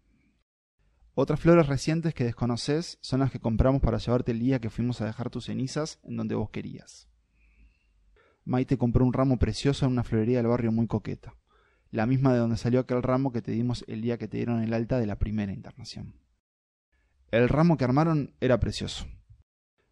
Otras 1.13 1.39
flores 1.39 1.67
recientes 1.67 2.13
que 2.13 2.23
desconoces 2.23 2.97
son 3.01 3.19
las 3.19 3.31
que 3.31 3.39
compramos 3.39 3.81
para 3.81 3.97
llevarte 3.97 4.31
el 4.31 4.39
día 4.39 4.61
que 4.61 4.69
fuimos 4.69 5.01
a 5.01 5.05
dejar 5.05 5.29
tus 5.29 5.45
cenizas 5.45 5.99
en 6.03 6.15
donde 6.15 6.35
vos 6.35 6.49
querías. 6.49 7.09
Maite 8.45 8.77
compró 8.77 9.05
un 9.05 9.13
ramo 9.13 9.37
precioso 9.37 9.85
en 9.85 9.91
una 9.91 10.03
florería 10.03 10.37
del 10.37 10.47
barrio 10.47 10.71
muy 10.71 10.87
coqueta, 10.87 11.35
la 11.91 12.05
misma 12.05 12.33
de 12.33 12.39
donde 12.39 12.57
salió 12.57 12.79
aquel 12.79 13.03
ramo 13.03 13.31
que 13.33 13.41
te 13.41 13.51
dimos 13.51 13.83
el 13.87 14.01
día 14.01 14.17
que 14.17 14.29
te 14.29 14.37
dieron 14.37 14.63
el 14.63 14.73
alta 14.73 14.99
de 14.99 15.05
la 15.05 15.19
primera 15.19 15.51
internación. 15.51 16.15
El 17.29 17.49
ramo 17.49 17.77
que 17.77 17.83
armaron 17.83 18.33
era 18.39 18.59
precioso. 18.59 19.05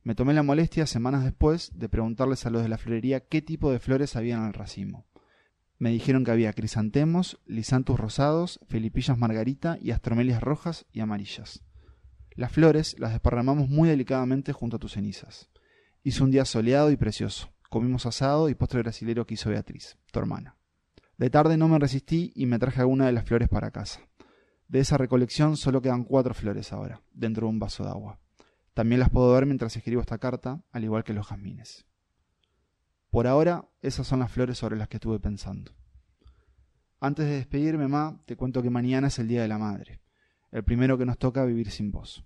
Me 0.03 0.15
tomé 0.15 0.33
la 0.33 0.43
molestia 0.43 0.87
semanas 0.87 1.25
después 1.25 1.77
de 1.77 1.89
preguntarles 1.89 2.45
a 2.45 2.49
los 2.49 2.63
de 2.63 2.69
la 2.69 2.77
florería 2.77 3.27
qué 3.27 3.41
tipo 3.41 3.71
de 3.71 3.79
flores 3.79 4.15
había 4.15 4.37
en 4.37 4.45
el 4.45 4.53
racimo. 4.53 5.05
Me 5.79 5.91
dijeron 5.91 6.25
que 6.25 6.31
había 6.31 6.51
crisantemos, 6.51 7.39
lisantus 7.45 7.97
rosados, 7.97 8.59
felipillas 8.67 9.17
margarita 9.17 9.77
y 9.81 9.91
astromelias 9.91 10.43
rojas 10.43 10.85
y 10.91 10.99
amarillas. 10.99 11.63
Las 12.35 12.51
flores 12.51 12.97
las 12.99 13.13
desparramamos 13.13 13.69
muy 13.69 13.87
delicadamente 13.87 14.51
junto 14.51 14.75
a 14.75 14.79
tus 14.79 14.93
cenizas. 14.93 15.49
Hizo 16.03 16.25
un 16.25 16.31
día 16.31 16.43
soleado 16.43 16.91
y 16.91 16.97
precioso. 16.97 17.53
Comimos 17.69 18.05
asado 18.05 18.49
y 18.49 18.55
postre 18.55 18.81
brasilero 18.81 19.25
que 19.25 19.35
hizo 19.35 19.49
Beatriz, 19.49 19.97
tu 20.11 20.19
hermana. 20.19 20.57
De 21.17 21.29
tarde 21.29 21.55
no 21.55 21.69
me 21.69 21.79
resistí 21.79 22.33
y 22.35 22.45
me 22.45 22.59
traje 22.59 22.81
alguna 22.81 23.05
de 23.05 23.13
las 23.13 23.23
flores 23.23 23.47
para 23.47 23.71
casa. 23.71 24.01
De 24.67 24.79
esa 24.79 24.97
recolección 24.97 25.55
solo 25.55 25.81
quedan 25.81 26.03
cuatro 26.03 26.33
flores 26.33 26.73
ahora, 26.73 27.01
dentro 27.13 27.47
de 27.47 27.53
un 27.53 27.59
vaso 27.59 27.83
de 27.83 27.89
agua. 27.89 28.19
También 28.73 28.99
las 28.99 29.09
puedo 29.09 29.33
ver 29.33 29.45
mientras 29.45 29.75
escribo 29.75 30.01
esta 30.01 30.17
carta, 30.17 30.61
al 30.71 30.83
igual 30.83 31.03
que 31.03 31.13
los 31.13 31.27
jazmines. 31.27 31.88
Por 33.09 33.25
ahora, 33.25 33.67
esas 33.81 34.05
son 34.05 34.19
las 34.19 34.31
flores 34.31 34.57
sobre 34.57 34.77
las 34.77 34.87
que 34.87 34.97
estuve 34.97 35.19
pensando. 35.19 35.71
Antes 36.99 37.25
de 37.25 37.35
despedirme, 37.35 37.87
Ma, 37.87 38.21
te 38.25 38.35
cuento 38.35 38.61
que 38.61 38.69
mañana 38.69 39.07
es 39.07 39.17
el 39.19 39.27
Día 39.27 39.41
de 39.41 39.47
la 39.47 39.57
Madre, 39.57 40.01
el 40.51 40.63
primero 40.63 40.97
que 40.97 41.05
nos 41.05 41.17
toca 41.17 41.45
vivir 41.45 41.71
sin 41.71 41.91
vos. 41.91 42.25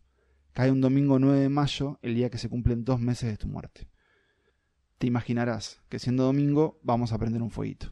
Cae 0.51 0.71
un 0.71 0.81
domingo 0.81 1.19
9 1.19 1.39
de 1.39 1.49
mayo, 1.49 1.99
el 2.01 2.15
día 2.15 2.29
que 2.29 2.37
se 2.37 2.49
cumplen 2.49 2.83
dos 2.83 2.99
meses 2.99 3.29
de 3.29 3.37
tu 3.37 3.47
muerte. 3.47 3.87
Te 4.97 5.07
imaginarás 5.07 5.81
que 5.89 5.99
siendo 5.99 6.23
domingo 6.23 6.79
vamos 6.83 7.11
a 7.11 7.17
prender 7.17 7.41
un 7.41 7.49
fueguito. 7.49 7.91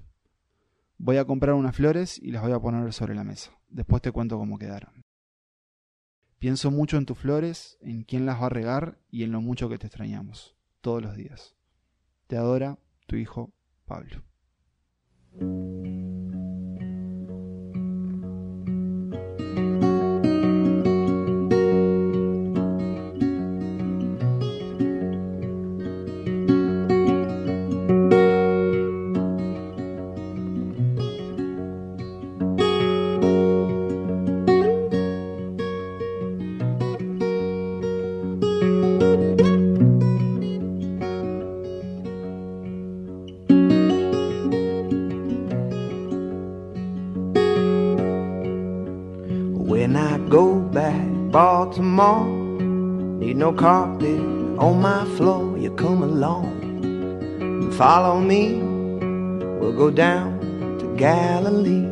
Voy 0.98 1.17
a 1.17 1.25
comprar 1.25 1.55
unas 1.55 1.75
flores 1.75 2.19
y 2.19 2.31
las 2.31 2.43
voy 2.43 2.51
a 2.51 2.60
poner 2.60 2.93
sobre 2.93 3.15
la 3.15 3.24
mesa. 3.24 3.51
Después 3.69 4.01
te 4.01 4.12
cuento 4.12 4.38
cómo 4.38 4.60
quedaron. 4.60 5.03
Pienso 6.39 6.71
mucho 6.71 6.98
en 6.98 7.05
tus 7.05 7.17
flores, 7.17 7.77
en 7.81 8.03
quién 8.03 8.25
las 8.25 8.41
va 8.41 8.48
a 8.48 8.50
regar 8.50 9.00
y 9.10 9.24
en 9.24 9.31
lo 9.31 9.41
mucho 9.41 9.69
que 9.69 9.77
te 9.77 9.88
extrañamos, 9.88 10.55
todos 10.81 11.01
los 11.01 11.15
días. 11.15 11.55
Te 12.31 12.38
adora 12.38 12.77
tu 13.07 13.17
hijo 13.17 13.51
Pablo. 13.85 14.23
Carpet 53.53 54.20
on 54.58 54.81
my 54.81 55.05
floor, 55.17 55.58
you 55.58 55.72
come 55.72 56.03
along 56.03 56.46
and 57.41 57.74
follow 57.74 58.20
me. 58.20 58.62
We'll 59.60 59.74
go 59.74 59.89
down 59.91 60.39
to 60.79 60.86
Galilee. 60.98 61.88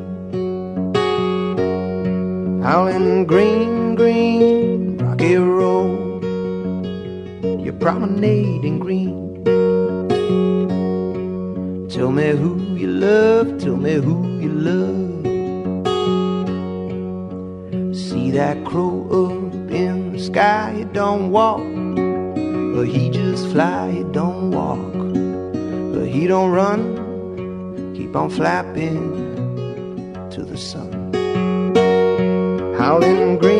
Out 2.63 2.92
in 2.92 3.25
green, 3.25 3.59
keep 28.10 28.16
on 28.16 28.30
flapping 28.32 29.13
to 30.32 30.44
the 30.44 30.58
sun. 30.58 31.13
Howling 32.75 33.38
green. 33.38 33.59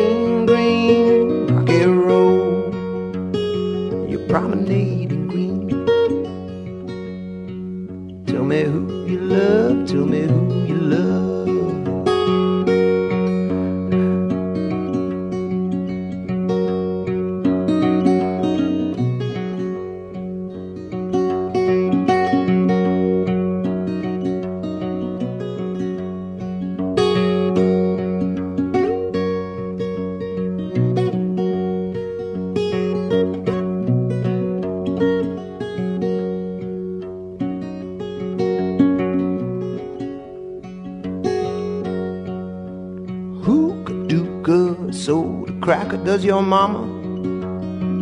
Cracker, 45.60 45.98
does 45.98 46.24
your 46.24 46.42
mama 46.42 46.80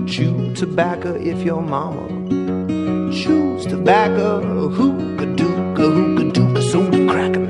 chew 0.07 0.55
tobacco 0.55 1.15
if 1.15 1.43
your 1.43 1.61
mama 1.61 2.07
chews 3.13 3.67
tobacco? 3.67 4.69
Hookah 4.71 5.27
dooka, 5.37 5.85
hookah 5.97 6.31
dooka 6.35 6.63
soda 6.71 6.99
cracker. 7.11 7.47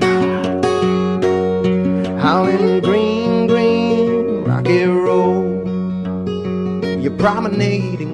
Howling 2.19 2.81
green, 2.81 3.47
green, 3.47 4.45
rocky 4.45 4.85
road. 4.85 5.67
You're 7.03 7.17
promenading 7.17 8.08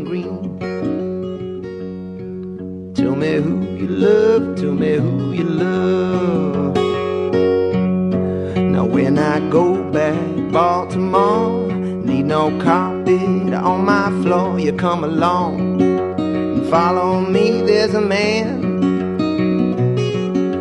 come 14.77 15.05
along 15.05 15.81
and 15.81 16.67
follow 16.69 17.21
me. 17.21 17.63
There's 17.63 17.95
a 17.95 18.01
man 18.01 18.65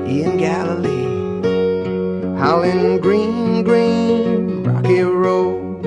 in 0.08 0.38
Galilee, 0.38 2.38
howling 2.38 3.00
green, 3.00 3.64
green, 3.64 4.64
rocky 4.64 5.02
road. 5.02 5.84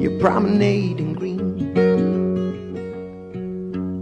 You're 0.00 0.18
promenading 0.20 1.14
green. 1.14 1.74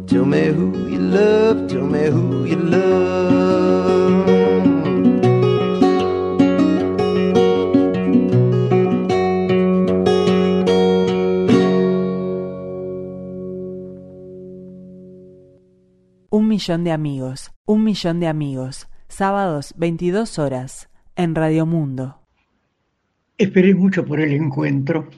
Tell 0.07 0.25
me 0.25 0.47
who 0.47 0.89
you 0.89 0.99
love, 0.99 1.69
tell 1.69 1.87
me 1.87 2.07
who 2.07 2.45
you 2.45 2.57
love. 2.57 3.08
Millón 16.59 16.83
de 16.83 16.90
amigos, 16.90 17.53
un 17.66 17.85
millón 17.85 18.18
de 18.18 18.27
amigos. 18.27 18.88
Sábados, 19.07 19.75
22 19.77 20.40
horas, 20.40 20.88
en 21.14 21.37
Radio 21.37 21.66
Mundo. 21.66 22.21
Esperé 23.37 23.77
mucho 23.77 24.05
por 24.05 24.18
el 24.18 24.33
encuentro. 24.33 25.09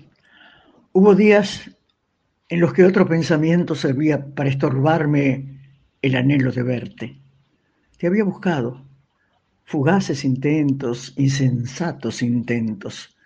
Hubo 0.92 1.14
días 1.14 1.70
en 2.50 2.60
los 2.60 2.74
que 2.74 2.84
otro 2.84 3.08
pensamiento 3.08 3.74
servía 3.74 4.22
para 4.34 4.50
estorbarme 4.50 5.62
el 6.02 6.14
anhelo 6.14 6.52
de 6.52 6.62
verte. 6.62 7.16
Te 7.96 8.06
había 8.06 8.24
buscado. 8.24 8.84
Fugaces 9.64 10.26
intentos, 10.26 11.14
insensatos 11.16 12.20
intentos. 12.20 13.16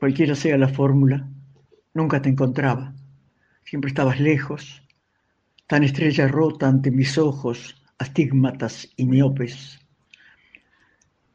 Cualquiera 0.00 0.34
sea 0.34 0.56
la 0.56 0.68
fórmula, 0.68 1.28
nunca 1.92 2.22
te 2.22 2.30
encontraba. 2.30 2.94
Siempre 3.62 3.88
estabas 3.90 4.20
lejos, 4.20 4.87
tan 5.68 5.84
estrella 5.84 6.26
rota 6.26 6.66
ante 6.66 6.90
mis 6.90 7.18
ojos, 7.18 7.76
astigmatas 7.98 8.88
y 8.96 9.04
miopes. 9.04 9.78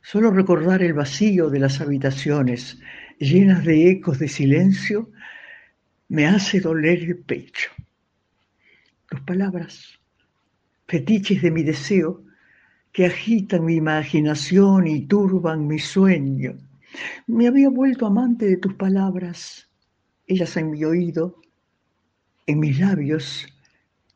Solo 0.01 0.31
recordar 0.31 0.81
el 0.81 0.93
vacío 0.93 1.49
de 1.49 1.59
las 1.59 1.79
habitaciones 1.79 2.79
llenas 3.19 3.63
de 3.63 3.89
ecos 3.91 4.17
de 4.17 4.27
silencio 4.27 5.11
me 6.09 6.25
hace 6.25 6.59
doler 6.59 7.03
el 7.03 7.19
pecho. 7.19 7.69
Tus 9.07 9.21
palabras, 9.21 9.99
fetiches 10.87 11.43
de 11.43 11.51
mi 11.51 11.61
deseo, 11.61 12.23
que 12.91 13.05
agitan 13.05 13.63
mi 13.63 13.75
imaginación 13.75 14.87
y 14.87 15.05
turban 15.05 15.67
mi 15.67 15.77
sueño. 15.77 16.57
Me 17.27 17.47
había 17.47 17.69
vuelto 17.69 18.07
amante 18.07 18.47
de 18.47 18.57
tus 18.57 18.73
palabras, 18.73 19.69
ellas 20.25 20.57
en 20.57 20.71
mi 20.71 20.83
oído, 20.83 21.39
en 22.47 22.59
mis 22.59 22.79
labios, 22.79 23.52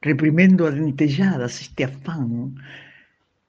reprimiendo 0.01 0.67
adentelladas 0.67 1.61
este 1.61 1.85
afán, 1.85 2.55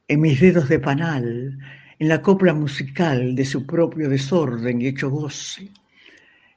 en 0.08 0.20
mis 0.20 0.40
dedos 0.40 0.68
de 0.68 0.78
panal, 0.78 1.58
en 1.98 2.08
la 2.08 2.22
copla 2.22 2.54
musical 2.54 3.34
de 3.34 3.44
su 3.44 3.66
propio 3.66 4.08
desorden 4.08 4.82
hecho 4.82 5.10
goce, 5.10 5.70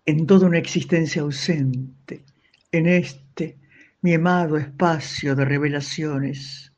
en 0.06 0.26
toda 0.26 0.48
una 0.48 0.58
existencia 0.58 1.22
ausente, 1.22 2.24
en 2.72 2.88
este 2.88 3.58
mi 4.02 4.14
amado 4.14 4.58
espacio 4.58 5.36
de 5.36 5.46
revelaciones. 5.46 6.72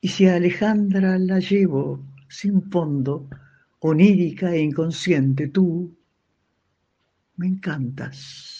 Y 0.00 0.08
si 0.08 0.26
a 0.26 0.36
Alejandra 0.36 1.18
la 1.18 1.38
llevo 1.38 2.04
sin 2.28 2.62
fondo, 2.70 3.28
onírica 3.80 4.52
e 4.52 4.60
inconsciente, 4.60 5.48
tú 5.48 5.96
me 7.36 7.46
encantas. 7.46 8.57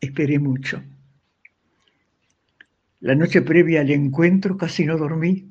Esperé 0.00 0.38
mucho. 0.38 0.82
La 3.00 3.14
noche 3.14 3.42
previa 3.42 3.80
al 3.80 3.90
encuentro 3.90 4.56
casi 4.56 4.84
no 4.84 4.96
dormí 4.96 5.50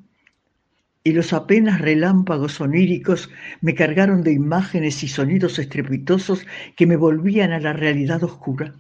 y 1.04 1.14
los 1.14 1.34
apenas 1.34 1.82
relámpagos 1.82 2.60
oníricos 2.60 3.30
me 3.62 3.74
cargaron 3.74 4.22
de 4.22 4.34
imágenes 4.34 5.04
y 5.04 5.08
sonidos 5.08 5.58
estrepitosos 5.60 6.46
que 6.76 6.86
me 6.86 6.98
volvían 6.98 7.52
a 7.52 7.60
la 7.60 7.74
realidad 7.74 8.24
oscura. 8.24 8.76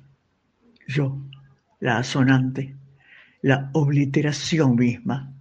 Yo, 0.87 1.17
la 1.79 1.99
asonante, 1.99 2.75
la 3.41 3.69
obliteración 3.73 4.75
misma. 4.75 5.33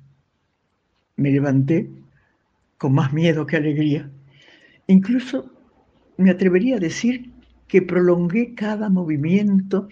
Me 1.16 1.30
levanté 1.30 1.90
con 2.76 2.94
más 2.94 3.12
miedo 3.12 3.46
que 3.46 3.56
alegría. 3.56 4.10
Incluso 4.86 5.52
me 6.16 6.30
atrevería 6.30 6.76
a 6.76 6.80
decir 6.80 7.30
que 7.68 7.83
prolongué 7.83 8.54
cada 8.54 8.88
movimiento 8.88 9.88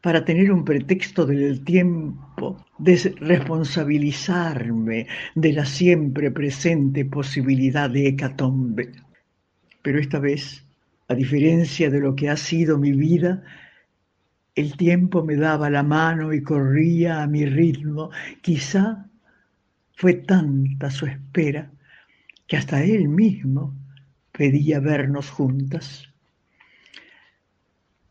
para 0.00 0.24
tener 0.24 0.50
un 0.50 0.64
pretexto 0.64 1.26
del 1.26 1.62
tiempo, 1.62 2.64
desresponsabilizarme 2.78 5.06
de 5.34 5.52
la 5.52 5.66
siempre 5.66 6.30
presente 6.30 7.04
posibilidad 7.04 7.90
de 7.90 8.08
hecatombe. 8.08 8.92
Pero 9.82 9.98
esta 9.98 10.18
vez, 10.18 10.64
a 11.08 11.14
diferencia 11.14 11.90
de 11.90 12.00
lo 12.00 12.16
que 12.16 12.30
ha 12.30 12.36
sido 12.36 12.78
mi 12.78 12.92
vida, 12.92 13.42
el 14.54 14.76
tiempo 14.76 15.24
me 15.24 15.36
daba 15.36 15.70
la 15.70 15.82
mano 15.82 16.32
y 16.32 16.42
corría 16.42 17.22
a 17.22 17.26
mi 17.26 17.46
ritmo. 17.46 18.10
Quizá 18.42 19.06
fue 19.94 20.14
tanta 20.14 20.90
su 20.90 21.06
espera 21.06 21.70
que 22.46 22.56
hasta 22.56 22.82
él 22.82 23.08
mismo 23.08 23.74
pedía 24.32 24.80
vernos 24.80 25.30
juntas. 25.30 26.09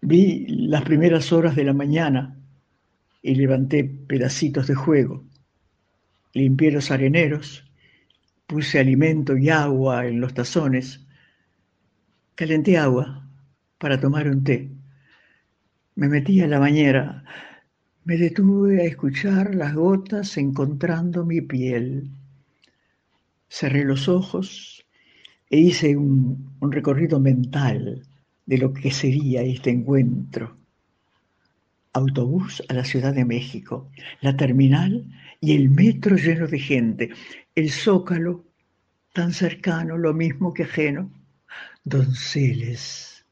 Vi 0.02 0.46
las 0.48 0.84
primeras 0.84 1.34
horas 1.34 1.56
de 1.56 1.66
la 1.66 1.74
mañana 1.74 2.38
y 3.22 3.36
levanté 3.36 3.84
pedacitos 3.84 4.68
de 4.68 4.76
juego. 4.76 5.26
Limpié 6.34 6.72
los 6.72 6.90
areneros, 6.90 7.66
puse 8.48 8.80
alimento 8.80 9.38
y 9.38 9.50
agua 9.50 10.08
en 10.08 10.22
los 10.22 10.34
tazones, 10.34 11.06
calenté 12.36 12.78
agua 12.78 13.28
para 13.78 14.00
tomar 14.00 14.30
un 14.30 14.44
té. 14.44 14.70
Me 15.96 16.08
metí 16.08 16.40
a 16.40 16.48
la 16.48 16.60
bañera, 16.60 17.26
me 18.06 18.16
detuve 18.16 18.82
a 18.82 18.86
escuchar 18.86 19.54
las 19.54 19.76
gotas 19.76 20.38
encontrando 20.38 21.26
mi 21.26 21.42
piel. 21.42 22.10
Cerré 23.50 23.84
los 23.84 24.08
ojos 24.08 24.86
e 25.50 25.58
hice 25.58 25.98
un, 25.98 26.56
un 26.62 26.72
recorrido 26.72 27.20
mental 27.20 28.09
de 28.50 28.58
lo 28.58 28.74
que 28.74 28.90
sería 28.90 29.44
este 29.44 29.70
encuentro. 29.70 30.58
Autobús 31.94 32.64
a 32.68 32.74
la 32.74 32.84
Ciudad 32.84 33.14
de 33.14 33.24
México, 33.24 33.92
la 34.22 34.36
terminal 34.36 35.06
y 35.40 35.56
el 35.56 35.70
metro 35.70 36.16
lleno 36.16 36.48
de 36.48 36.58
gente, 36.58 37.12
el 37.54 37.70
zócalo 37.70 38.44
tan 39.14 39.34
cercano, 39.34 40.00
lo 40.00 40.16
mismo 40.16 40.52
que 40.52 40.64
ajeno, 40.64 41.12
donceles. 41.84 43.24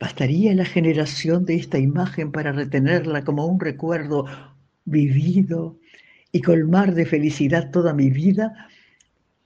¿Bastaría 0.00 0.52
la 0.56 0.64
generación 0.64 1.44
de 1.44 1.54
esta 1.54 1.78
imagen 1.78 2.32
para 2.32 2.50
retenerla 2.50 3.22
como 3.22 3.46
un 3.46 3.60
recuerdo 3.60 4.26
vivido 4.86 5.78
y 6.32 6.40
colmar 6.40 6.96
de 6.96 7.06
felicidad 7.06 7.70
toda 7.70 7.94
mi 7.94 8.10
vida? 8.10 8.68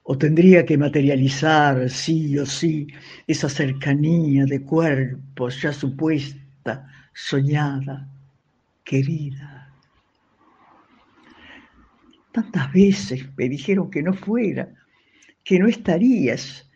¿O 0.04 0.18
tendría 0.18 0.66
que 0.66 0.76
materializar, 0.76 1.88
sí 1.88 2.36
o 2.38 2.44
sí, 2.44 2.88
esa 3.26 3.48
cercanía 3.48 4.44
de 4.46 4.62
cuerpos 4.62 5.62
ya 5.62 5.72
supuesta, 5.72 6.88
soñada, 7.14 8.08
querida? 8.82 9.72
Tantas 12.32 12.72
veces 12.72 13.28
me 13.36 13.48
dijeron 13.48 13.90
que 13.90 14.02
no 14.02 14.12
fuera, 14.12 14.74
que 15.44 15.58
no 15.60 15.68
estarías, 15.68 16.68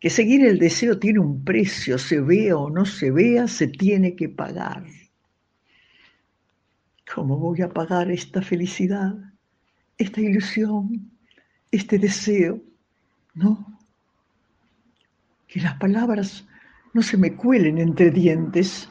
que 0.00 0.10
seguir 0.10 0.44
el 0.44 0.58
deseo 0.58 0.98
tiene 0.98 1.20
un 1.20 1.44
precio, 1.44 1.96
se 1.96 2.20
vea 2.20 2.56
o 2.56 2.70
no 2.70 2.84
se 2.84 3.12
vea, 3.12 3.46
se 3.46 3.68
tiene 3.68 4.16
que 4.16 4.28
pagar. 4.28 4.84
¿Cómo 7.14 7.38
voy 7.38 7.62
a 7.62 7.68
pagar 7.68 8.10
esta 8.10 8.42
felicidad, 8.42 9.14
esta 9.96 10.20
ilusión, 10.20 11.13
este 11.74 11.98
deseo? 11.98 12.60
No. 13.34 13.78
Que 15.46 15.60
las 15.60 15.74
palabras 15.76 16.46
no 16.92 17.02
se 17.02 17.16
me 17.16 17.34
cuelen 17.34 17.78
entre 17.78 18.10
dientes. 18.10 18.88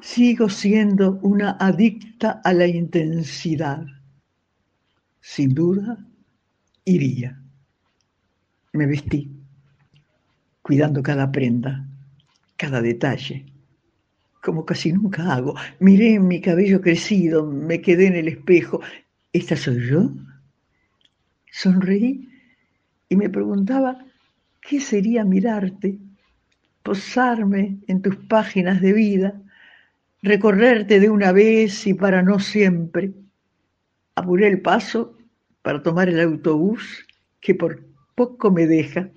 Sigo 0.00 0.48
siendo 0.48 1.18
una 1.22 1.56
adicta 1.60 2.40
a 2.44 2.52
la 2.52 2.66
intensidad. 2.66 3.84
Sin 5.20 5.54
duda, 5.54 5.98
iría. 6.84 7.40
Me 8.72 8.86
vestí 8.86 9.30
cuidando 10.64 11.02
cada 11.02 11.30
prenda, 11.30 11.86
cada 12.56 12.80
detalle, 12.80 13.44
como 14.42 14.64
casi 14.64 14.92
nunca 14.92 15.34
hago. 15.34 15.54
Miré 15.78 16.18
mi 16.18 16.40
cabello 16.40 16.80
crecido, 16.80 17.46
me 17.46 17.82
quedé 17.82 18.06
en 18.06 18.16
el 18.16 18.28
espejo. 18.28 18.80
¿Esta 19.32 19.56
soy 19.56 19.86
yo? 19.90 20.10
Sonreí 21.54 22.28
y 23.08 23.14
me 23.14 23.30
preguntaba 23.30 24.04
qué 24.60 24.80
sería 24.80 25.24
mirarte, 25.24 25.98
posarme 26.82 27.78
en 27.86 28.02
tus 28.02 28.16
páginas 28.16 28.80
de 28.80 28.92
vida, 28.92 29.40
recorrerte 30.20 30.98
de 30.98 31.10
una 31.10 31.30
vez 31.30 31.86
y 31.86 31.94
para 31.94 32.22
no 32.22 32.40
siempre. 32.40 33.12
Apuré 34.16 34.48
el 34.48 34.62
paso 34.62 35.16
para 35.62 35.80
tomar 35.80 36.08
el 36.08 36.18
autobús 36.18 37.06
que 37.40 37.54
por 37.54 37.86
poco 38.16 38.50
me 38.50 38.66
deja. 38.66 39.08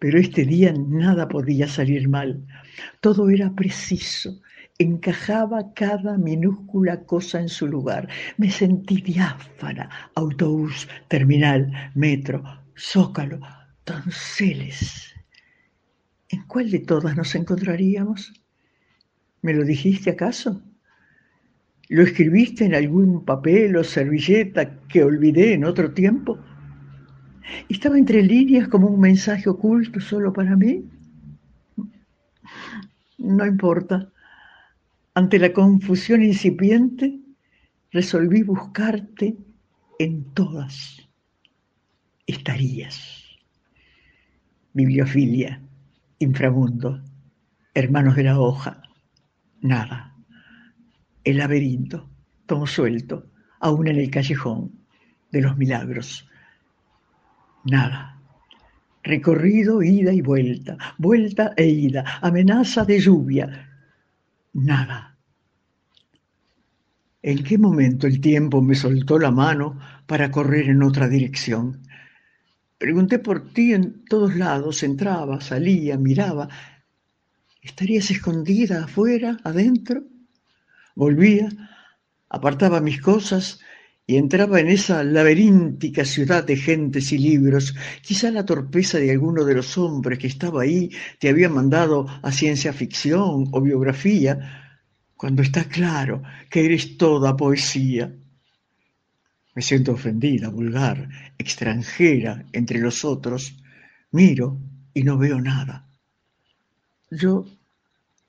Pero 0.00 0.18
este 0.18 0.44
día 0.44 0.74
nada 0.76 1.28
podía 1.28 1.68
salir 1.68 2.08
mal. 2.08 2.44
Todo 3.00 3.30
era 3.30 3.54
preciso. 3.54 4.42
Encajaba 4.80 5.74
cada 5.74 6.16
minúscula 6.16 7.04
cosa 7.04 7.38
en 7.38 7.50
su 7.50 7.66
lugar. 7.66 8.08
Me 8.38 8.50
sentí 8.50 9.02
diáfana. 9.02 9.90
Autobús, 10.14 10.88
terminal, 11.06 11.70
metro, 11.94 12.42
zócalo, 12.78 13.40
donceles. 13.84 15.12
¿En 16.30 16.46
cuál 16.46 16.70
de 16.70 16.78
todas 16.78 17.14
nos 17.14 17.34
encontraríamos? 17.34 18.32
¿Me 19.42 19.52
lo 19.52 19.64
dijiste 19.64 20.08
acaso? 20.08 20.62
¿Lo 21.90 22.02
escribiste 22.02 22.64
en 22.64 22.74
algún 22.74 23.22
papel 23.26 23.76
o 23.76 23.84
servilleta 23.84 24.78
que 24.88 25.04
olvidé 25.04 25.52
en 25.52 25.66
otro 25.66 25.92
tiempo? 25.92 26.38
¿Estaba 27.68 27.98
entre 27.98 28.22
líneas 28.22 28.66
como 28.68 28.86
un 28.86 29.00
mensaje 29.00 29.50
oculto 29.50 30.00
solo 30.00 30.32
para 30.32 30.56
mí? 30.56 30.88
No 33.18 33.44
importa. 33.44 34.10
Ante 35.20 35.38
la 35.38 35.52
confusión 35.52 36.22
incipiente, 36.22 37.20
resolví 37.90 38.42
buscarte 38.42 39.36
en 39.98 40.24
todas. 40.32 41.06
Estarías. 42.26 43.22
Bibliofilia, 44.72 45.60
inframundo, 46.20 47.02
hermanos 47.74 48.16
de 48.16 48.22
la 48.22 48.40
hoja, 48.40 48.80
nada. 49.60 50.16
El 51.22 51.36
laberinto, 51.36 52.08
todo 52.46 52.66
suelto, 52.66 53.30
aún 53.60 53.88
en 53.88 53.98
el 53.98 54.10
callejón 54.10 54.72
de 55.30 55.42
los 55.42 55.54
milagros 55.58 56.26
Nada. 57.64 58.18
Recorrido, 59.02 59.82
ida 59.82 60.14
y 60.14 60.22
vuelta, 60.22 60.78
vuelta 60.96 61.52
e 61.58 61.66
ida, 61.66 62.06
amenaza 62.22 62.86
de 62.86 62.98
lluvia. 62.98 63.68
Nada. 64.54 65.09
¿En 67.22 67.44
qué 67.44 67.58
momento 67.58 68.06
el 68.06 68.20
tiempo 68.20 68.62
me 68.62 68.74
soltó 68.74 69.18
la 69.18 69.30
mano 69.30 69.78
para 70.06 70.30
correr 70.30 70.70
en 70.70 70.82
otra 70.82 71.06
dirección? 71.06 71.82
Pregunté 72.78 73.18
por 73.18 73.52
ti 73.52 73.74
en 73.74 74.06
todos 74.06 74.36
lados, 74.36 74.82
entraba, 74.82 75.40
salía, 75.42 75.98
miraba. 75.98 76.48
¿Estarías 77.60 78.10
escondida 78.10 78.84
afuera, 78.84 79.36
adentro? 79.44 80.02
Volvía, 80.94 81.50
apartaba 82.30 82.80
mis 82.80 83.02
cosas 83.02 83.60
y 84.06 84.16
entraba 84.16 84.58
en 84.58 84.68
esa 84.68 85.04
laberíntica 85.04 86.06
ciudad 86.06 86.42
de 86.42 86.56
gentes 86.56 87.12
y 87.12 87.18
libros. 87.18 87.74
Quizá 88.00 88.30
la 88.30 88.46
torpeza 88.46 88.96
de 88.96 89.10
alguno 89.10 89.44
de 89.44 89.56
los 89.56 89.76
hombres 89.76 90.18
que 90.18 90.26
estaba 90.26 90.62
ahí 90.62 90.90
te 91.18 91.28
había 91.28 91.50
mandado 91.50 92.06
a 92.22 92.32
ciencia 92.32 92.72
ficción 92.72 93.48
o 93.52 93.60
biografía, 93.60 94.59
cuando 95.20 95.42
está 95.42 95.64
claro 95.64 96.22
que 96.48 96.64
eres 96.64 96.96
toda 96.96 97.36
poesía. 97.36 98.10
Me 99.54 99.60
siento 99.60 99.92
ofendida, 99.92 100.48
vulgar, 100.48 101.10
extranjera 101.36 102.46
entre 102.52 102.78
los 102.78 103.04
otros. 103.04 103.54
Miro 104.12 104.56
y 104.94 105.02
no 105.02 105.18
veo 105.18 105.38
nada. 105.38 105.86
Yo, 107.10 107.44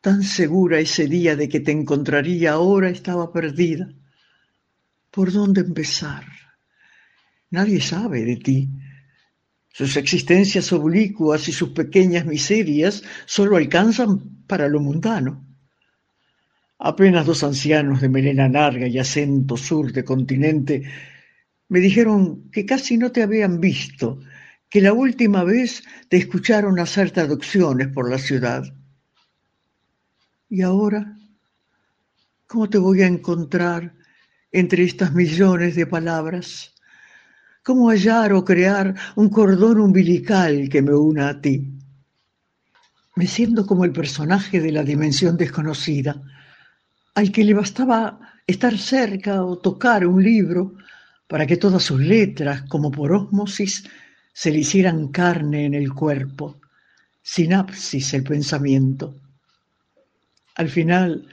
tan 0.02 0.22
segura 0.24 0.80
ese 0.80 1.08
día 1.08 1.38
de 1.38 1.48
que 1.48 1.62
te 1.62 1.72
encontraría 1.72 2.52
ahora, 2.52 2.90
estaba 2.90 3.32
perdida 3.32 3.88
¿Por 5.12 5.32
dónde 5.32 5.62
empezar? 5.62 6.26
Nadie 7.52 7.80
sabe 7.80 8.26
de 8.26 8.36
ti. 8.36 8.70
Sus 9.70 9.96
existencias 9.96 10.74
oblicuas 10.74 11.48
y 11.48 11.54
sus 11.54 11.70
pequeñas 11.70 12.26
miserias 12.26 13.02
solo 13.26 13.56
alcanzan 13.56 14.44
para 14.46 14.68
lo 14.68 14.82
mundano. 14.82 15.51
Apenas 16.84 17.28
dos 17.28 17.44
ancianos 17.44 18.02
de 18.02 18.10
melena 18.10 18.50
larga 18.50 18.88
y 18.88 18.98
acento 18.98 19.56
sur 19.56 19.94
de 19.94 20.04
continente 20.04 20.82
me 21.70 21.80
dijeron 21.80 22.50
que 22.50 22.66
casi 22.66 22.98
no 22.98 23.12
te 23.12 23.22
habían 23.22 23.62
visto, 23.62 24.20
que 24.68 24.82
la 24.82 24.92
última 24.92 25.44
vez 25.44 25.84
te 26.10 26.18
escucharon 26.18 26.80
hacer 26.80 27.12
traducciones 27.12 27.90
por 27.90 28.10
la 28.10 28.18
ciudad. 28.18 28.64
¿Y 30.50 30.64
ahora? 30.64 31.16
¿Cómo 32.48 32.68
te 32.68 32.80
voy 32.80 33.04
a 33.04 33.08
encontrar 33.08 33.94
entre 34.52 34.84
estas 34.84 35.14
millones 35.14 35.76
de 35.76 35.86
palabras? 35.86 36.74
¿Cómo 37.62 37.90
hallar 37.90 38.34
o 38.34 38.44
crear 38.44 38.96
un 39.16 39.30
cordón 39.30 39.80
umbilical 39.80 40.68
que 40.68 40.82
me 40.82 40.96
una 40.96 41.30
a 41.30 41.42
ti? 41.42 41.78
Me 43.16 43.28
siento 43.28 43.68
como 43.68 43.86
el 43.86 43.92
personaje 43.92 44.60
de 44.60 44.72
la 44.72 44.84
dimensión 44.84 45.38
desconocida, 45.38 46.20
al 47.16 47.32
que 47.32 47.44
le 47.44 47.54
bastaba 47.54 48.20
estar 48.48 48.78
cerca 48.78 49.44
o 49.44 49.58
tocar 49.58 50.06
un 50.06 50.24
libro 50.24 50.76
para 51.28 51.46
que 51.46 51.58
todas 51.58 51.84
sus 51.84 52.00
letras, 52.00 52.64
como 52.64 52.92
por 52.92 53.12
ósmosis, 53.12 53.84
se 54.34 54.52
le 54.52 54.60
hicieran 54.60 55.10
carne 55.10 55.66
en 55.66 55.74
el 55.74 55.94
cuerpo, 55.94 56.60
sinapsis 57.22 58.14
el 58.14 58.24
pensamiento. 58.24 59.16
Al 60.56 60.70
final, 60.70 61.28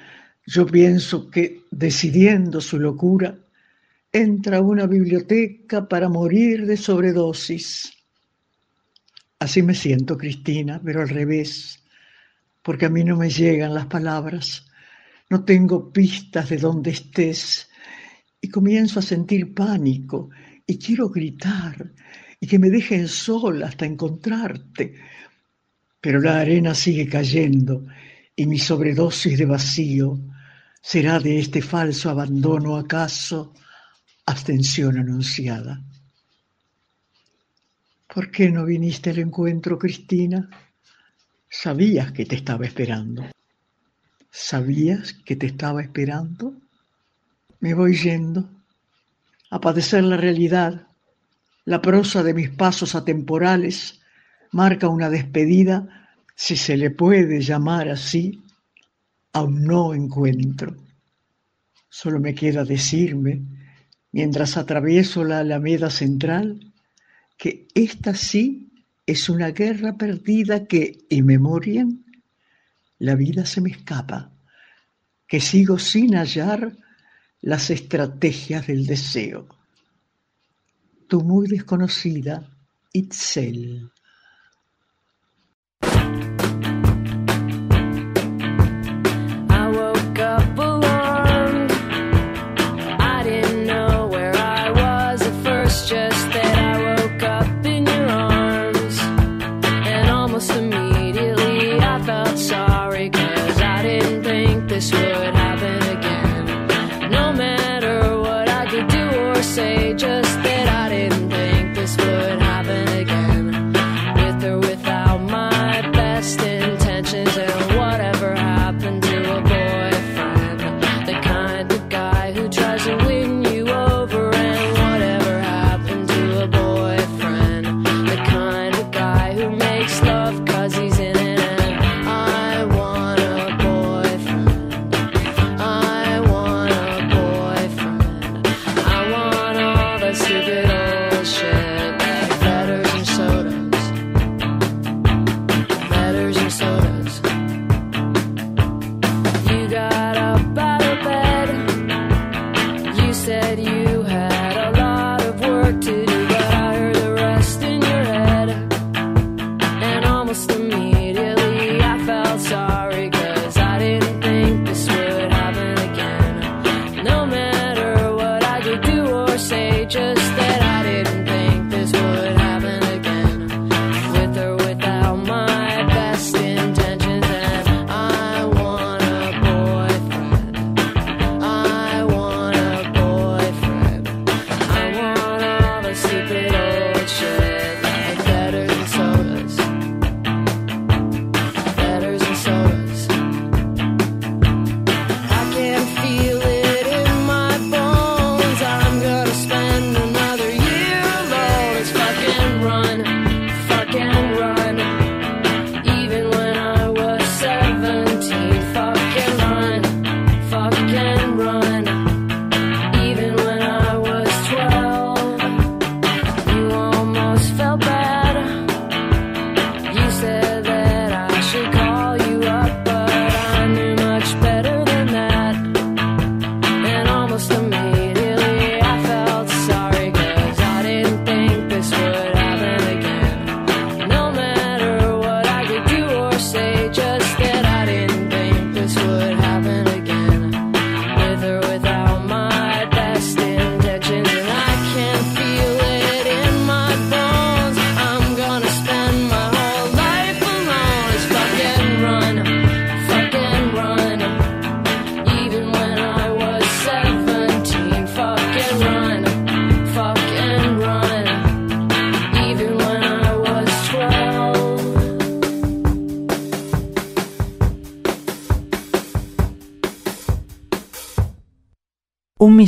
yo 0.47 0.67
pienso 0.67 1.31
que, 1.31 1.63
decidiendo 1.71 2.61
su 2.61 2.79
locura, 2.79 3.37
entra 4.13 4.59
a 4.59 4.63
una 4.63 4.87
biblioteca 4.87 5.87
para 5.89 6.09
morir 6.09 6.67
de 6.67 6.77
sobredosis. 6.77 7.93
Así 9.39 9.63
me 9.63 9.75
siento, 9.75 10.17
Cristina, 10.17 10.81
pero 10.83 11.03
al 11.03 11.09
revés, 11.09 11.83
porque 12.63 12.87
a 12.87 12.89
mí 12.89 13.05
no 13.05 13.17
me 13.17 13.31
llegan 13.31 13.75
las 13.75 13.87
palabras, 13.87 14.68
no 15.31 15.45
tengo 15.45 15.93
pistas 15.93 16.49
de 16.49 16.57
dónde 16.57 16.91
estés 16.91 17.69
y 18.41 18.49
comienzo 18.49 19.01
a 19.01 19.03
sentir 19.03 19.55
pánico 19.55 20.31
y 20.67 20.79
quiero 20.79 21.09
gritar 21.09 21.93
y 22.41 22.47
que 22.47 22.59
me 22.59 22.71
dejen 22.71 23.09
sola 23.09 23.67
hasta 23.67 23.87
encontrarte. 23.87 24.95
Pero 26.01 26.21
la 26.21 26.41
arena 26.41 26.75
sigue 26.75 27.09
cayendo 27.09 27.87
y 28.35 28.47
mi 28.47 28.59
sobredosis 28.59 29.37
de 29.37 29.47
vacío 29.47 30.21
¿Será 30.81 31.19
de 31.19 31.39
este 31.39 31.61
falso 31.61 32.09
abandono 32.09 32.77
acaso 32.77 33.53
abstención 34.27 34.99
anunciada? 34.99 35.83
¿Por 38.07 38.31
qué 38.31 38.51
no 38.51 38.65
viniste 38.65 39.11
al 39.11 39.19
encuentro, 39.19 39.79
Cristina? 39.79 40.49
Sabías 41.49 42.13
que 42.13 42.25
te 42.25 42.37
estaba 42.37 42.65
esperando. 42.65 43.25
¿Sabías 44.31 45.13
que 45.13 45.37
te 45.37 45.47
estaba 45.47 45.83
esperando? 45.83 46.55
Me 47.61 47.75
voy 47.75 47.97
yendo 47.97 48.49
a 49.51 49.61
padecer 49.61 50.05
la 50.05 50.17
realidad. 50.17 50.87
La 51.65 51.81
prosa 51.83 52.23
de 52.23 52.35
mis 52.35 52.51
pasos 52.51 52.95
atemporales 52.95 54.01
marca 54.53 54.89
una 54.89 55.11
despedida, 55.11 56.09
si 56.35 56.57
se 56.57 56.77
le 56.77 56.91
puede 56.91 57.41
llamar 57.41 57.89
así, 57.89 58.43
a 59.33 59.43
un 59.43 59.65
no 59.65 59.95
encuentro. 59.95 60.77
Solo 61.89 62.21
me 62.21 62.35
queda 62.35 62.65
decirme, 62.65 63.43
mientras 64.13 64.57
atravieso 64.57 65.25
la 65.25 65.41
Alameda 65.41 65.91
Central, 65.91 66.73
que 67.37 67.67
esta 67.75 68.15
sí 68.15 68.71
es 69.07 69.29
una 69.29 69.51
guerra 69.51 69.97
perdida 69.97 70.67
que, 70.67 70.99
y 71.09 71.23
memorian, 71.23 72.05
la 72.99 73.15
vida 73.15 73.47
se 73.47 73.61
me 73.61 73.71
escapa, 73.71 74.33
que 75.27 75.41
sigo 75.41 75.79
sin 75.79 76.17
hallar 76.17 76.77
las 77.41 77.71
estrategias 77.71 78.67
del 78.67 78.87
deseo. 78.87 79.47
Tu 81.07 81.21
muy 81.21 81.47
desconocida 81.47 82.51
Itzel. 82.93 83.91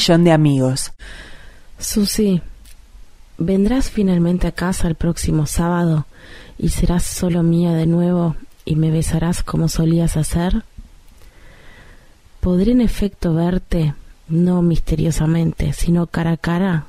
Millón 0.01 0.25
de 0.25 0.33
amigos. 0.33 0.93
Susi, 1.79 2.41
¿vendrás 3.37 3.91
finalmente 3.91 4.47
a 4.47 4.53
casa 4.53 4.89
el 4.89 4.95
próximo 4.95 5.45
sábado 5.45 6.07
y 6.57 6.71
serás 6.71 7.05
solo 7.05 7.43
mía 7.43 7.73
de 7.73 7.85
nuevo 7.85 8.35
y 8.65 8.77
me 8.77 8.91
besarás 8.91 9.43
como 9.43 9.69
solías 9.69 10.17
hacer? 10.17 10.65
¿Podré 12.41 12.73
en 12.73 12.81
efecto 12.81 13.35
verte, 13.35 13.95
no 14.27 14.63
misteriosamente, 14.63 15.75
sino 15.75 16.07
cara 16.07 16.33
a 16.33 16.37
cara? 16.39 16.87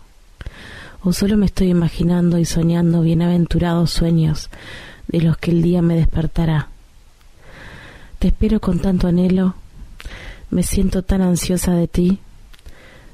¿O 1.04 1.12
solo 1.12 1.36
me 1.36 1.48
estoy 1.48 1.68
imaginando 1.68 2.38
y 2.38 2.46
soñando 2.46 3.02
bienaventurados 3.02 3.92
sueños 3.92 4.50
de 5.10 5.20
los 5.20 5.36
que 5.36 5.52
el 5.52 5.62
día 5.62 5.82
me 5.82 5.98
despertará? 5.98 6.70
Te 8.20 8.30
espero 8.30 8.62
con 8.62 8.80
tanto 8.80 9.10
anhelo, 9.10 9.56
me 10.50 10.64
siento 10.64 11.04
tan 11.04 11.22
ansiosa 11.22 11.74
de 11.74 11.90
ti 11.90 12.22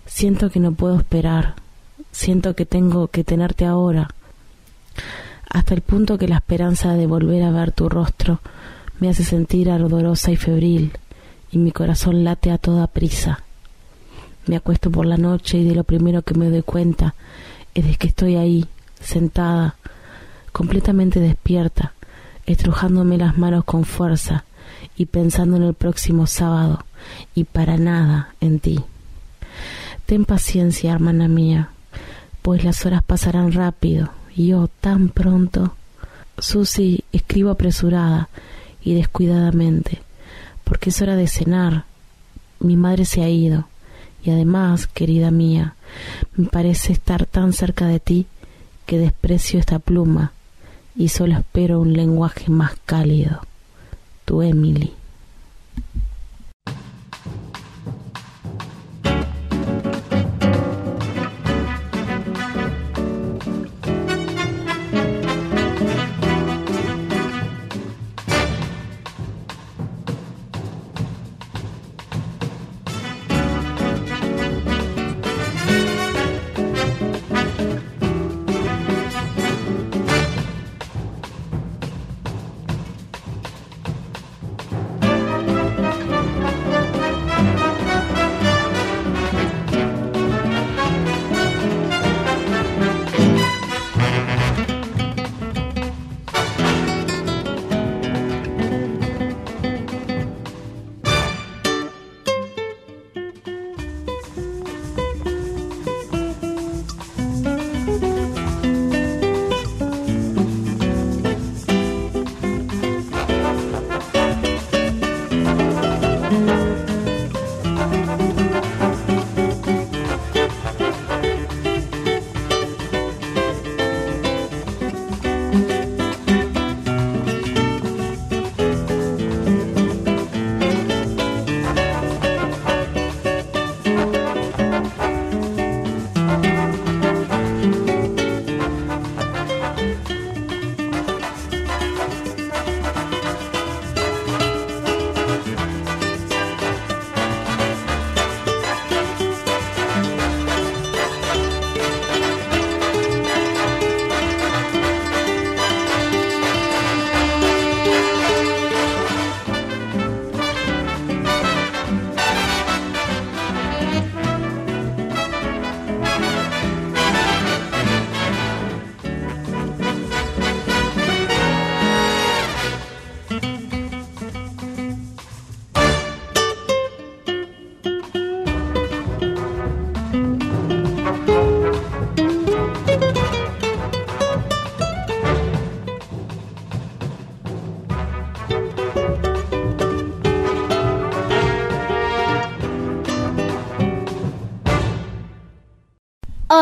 Siento 0.07 0.49
que 0.49 0.61
no 0.61 0.71
puedo 0.71 0.97
esperar, 0.97 1.55
siento 2.11 2.55
que 2.55 2.65
tengo 2.65 3.09
que 3.09 3.25
tenerte 3.25 3.65
ahora, 3.65 4.09
hasta 5.49 5.73
el 5.73 5.81
punto 5.81 6.17
que 6.17 6.29
la 6.29 6.37
esperanza 6.37 6.93
de 6.93 7.05
volver 7.05 7.43
a 7.43 7.51
ver 7.51 7.73
tu 7.73 7.89
rostro 7.89 8.39
me 8.99 9.09
hace 9.09 9.25
sentir 9.25 9.69
ardorosa 9.69 10.31
y 10.31 10.37
febril, 10.37 10.93
y 11.51 11.57
mi 11.57 11.71
corazón 11.71 12.23
late 12.23 12.51
a 12.51 12.57
toda 12.57 12.87
prisa. 12.87 13.43
Me 14.47 14.55
acuesto 14.55 14.89
por 14.89 15.05
la 15.05 15.17
noche 15.17 15.57
y 15.57 15.65
de 15.65 15.75
lo 15.75 15.83
primero 15.83 16.21
que 16.21 16.33
me 16.35 16.49
doy 16.49 16.63
cuenta 16.63 17.13
es 17.75 17.85
de 17.85 17.95
que 17.97 18.07
estoy 18.07 18.37
ahí, 18.37 18.65
sentada, 19.01 19.75
completamente 20.53 21.19
despierta, 21.19 21.93
estrujándome 22.45 23.17
las 23.17 23.37
manos 23.37 23.65
con 23.65 23.83
fuerza 23.83 24.45
y 24.95 25.05
pensando 25.05 25.57
en 25.57 25.63
el 25.63 25.73
próximo 25.73 26.27
sábado 26.27 26.85
y 27.35 27.43
para 27.43 27.77
nada 27.77 28.33
en 28.39 28.59
ti. 28.59 28.79
Ten 30.07 30.23
paciencia, 30.23 30.93
hermana 30.93 31.27
mía, 31.27 31.71
pues 32.41 32.63
las 32.63 32.85
horas 32.85 33.03
pasarán 33.03 33.51
rápido 33.51 34.09
Y 34.33 34.47
yo 34.47 34.69
tan 34.79 35.09
pronto. 35.09 35.75
Susi, 36.37 37.03
escribo 37.11 37.49
apresurada 37.49 38.29
y 38.81 38.93
descuidadamente, 38.93 39.99
porque 40.63 40.91
es 40.91 41.01
hora 41.01 41.17
de 41.17 41.27
cenar. 41.27 41.83
Mi 42.61 42.77
madre 42.77 43.03
se 43.03 43.21
ha 43.21 43.27
ido. 43.27 43.67
Y 44.23 44.29
además, 44.29 44.87
querida 44.87 45.29
mía, 45.29 45.75
me 46.37 46.47
parece 46.47 46.93
estar 46.93 47.25
tan 47.25 47.51
cerca 47.51 47.87
de 47.87 47.99
ti 47.99 48.27
que 48.85 48.99
desprecio 48.99 49.59
esta 49.59 49.79
pluma 49.79 50.31
y 50.95 51.09
solo 51.09 51.37
espero 51.37 51.81
un 51.81 51.91
lenguaje 51.91 52.49
más 52.49 52.77
cálido. 52.85 53.41
Tu 54.23 54.41
Emily. 54.41 54.93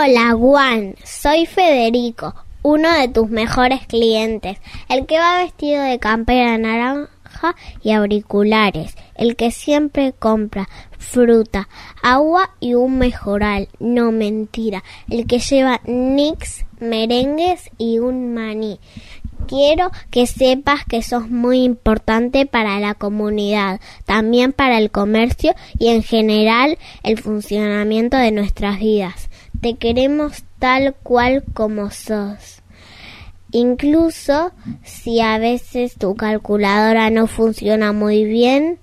Hola, 0.07 0.33
Juan. 0.33 0.93
Soy 1.03 1.47
Federico, 1.47 2.35
uno 2.61 2.93
de 2.93 3.07
tus 3.07 3.27
mejores 3.31 3.87
clientes, 3.87 4.59
el 4.87 5.07
que 5.07 5.17
va 5.17 5.39
vestido 5.39 5.81
de 5.81 5.97
campera 5.97 6.59
naranja 6.59 7.55
y 7.81 7.89
auriculares, 7.89 8.95
el 9.15 9.35
que 9.35 9.49
siempre 9.49 10.13
compra 10.13 10.69
fruta, 10.99 11.69
agua 12.03 12.51
y 12.59 12.75
un 12.75 12.99
mejoral, 12.99 13.67
no 13.79 14.11
mentira, 14.11 14.83
el 15.09 15.25
que 15.25 15.39
lleva 15.39 15.81
nix, 15.85 16.65
merengues 16.79 17.71
y 17.79 17.97
un 17.97 18.35
maní. 18.35 18.79
Quiero 19.47 19.89
que 20.11 20.27
sepas 20.27 20.85
que 20.85 21.01
sos 21.01 21.31
muy 21.31 21.63
importante 21.63 22.45
para 22.45 22.79
la 22.79 22.93
comunidad, 22.93 23.79
también 24.05 24.53
para 24.53 24.77
el 24.77 24.91
comercio 24.91 25.55
y 25.79 25.87
en 25.87 26.03
general 26.03 26.77
el 27.01 27.19
funcionamiento 27.19 28.17
de 28.17 28.31
nuestras 28.31 28.79
vidas. 28.79 29.29
Te 29.65 29.77
queremos 29.77 30.43
tal 30.59 30.93
cual 30.93 31.43
como 31.55 31.89
sos. 31.89 32.61
Incluso 33.49 34.51
si 34.83 35.21
a 35.21 35.39
veces 35.39 35.95
tu 35.95 36.13
calculadora 36.13 37.09
no 37.09 37.25
funciona 37.25 37.91
muy 37.91 38.25
bien, 38.25 38.77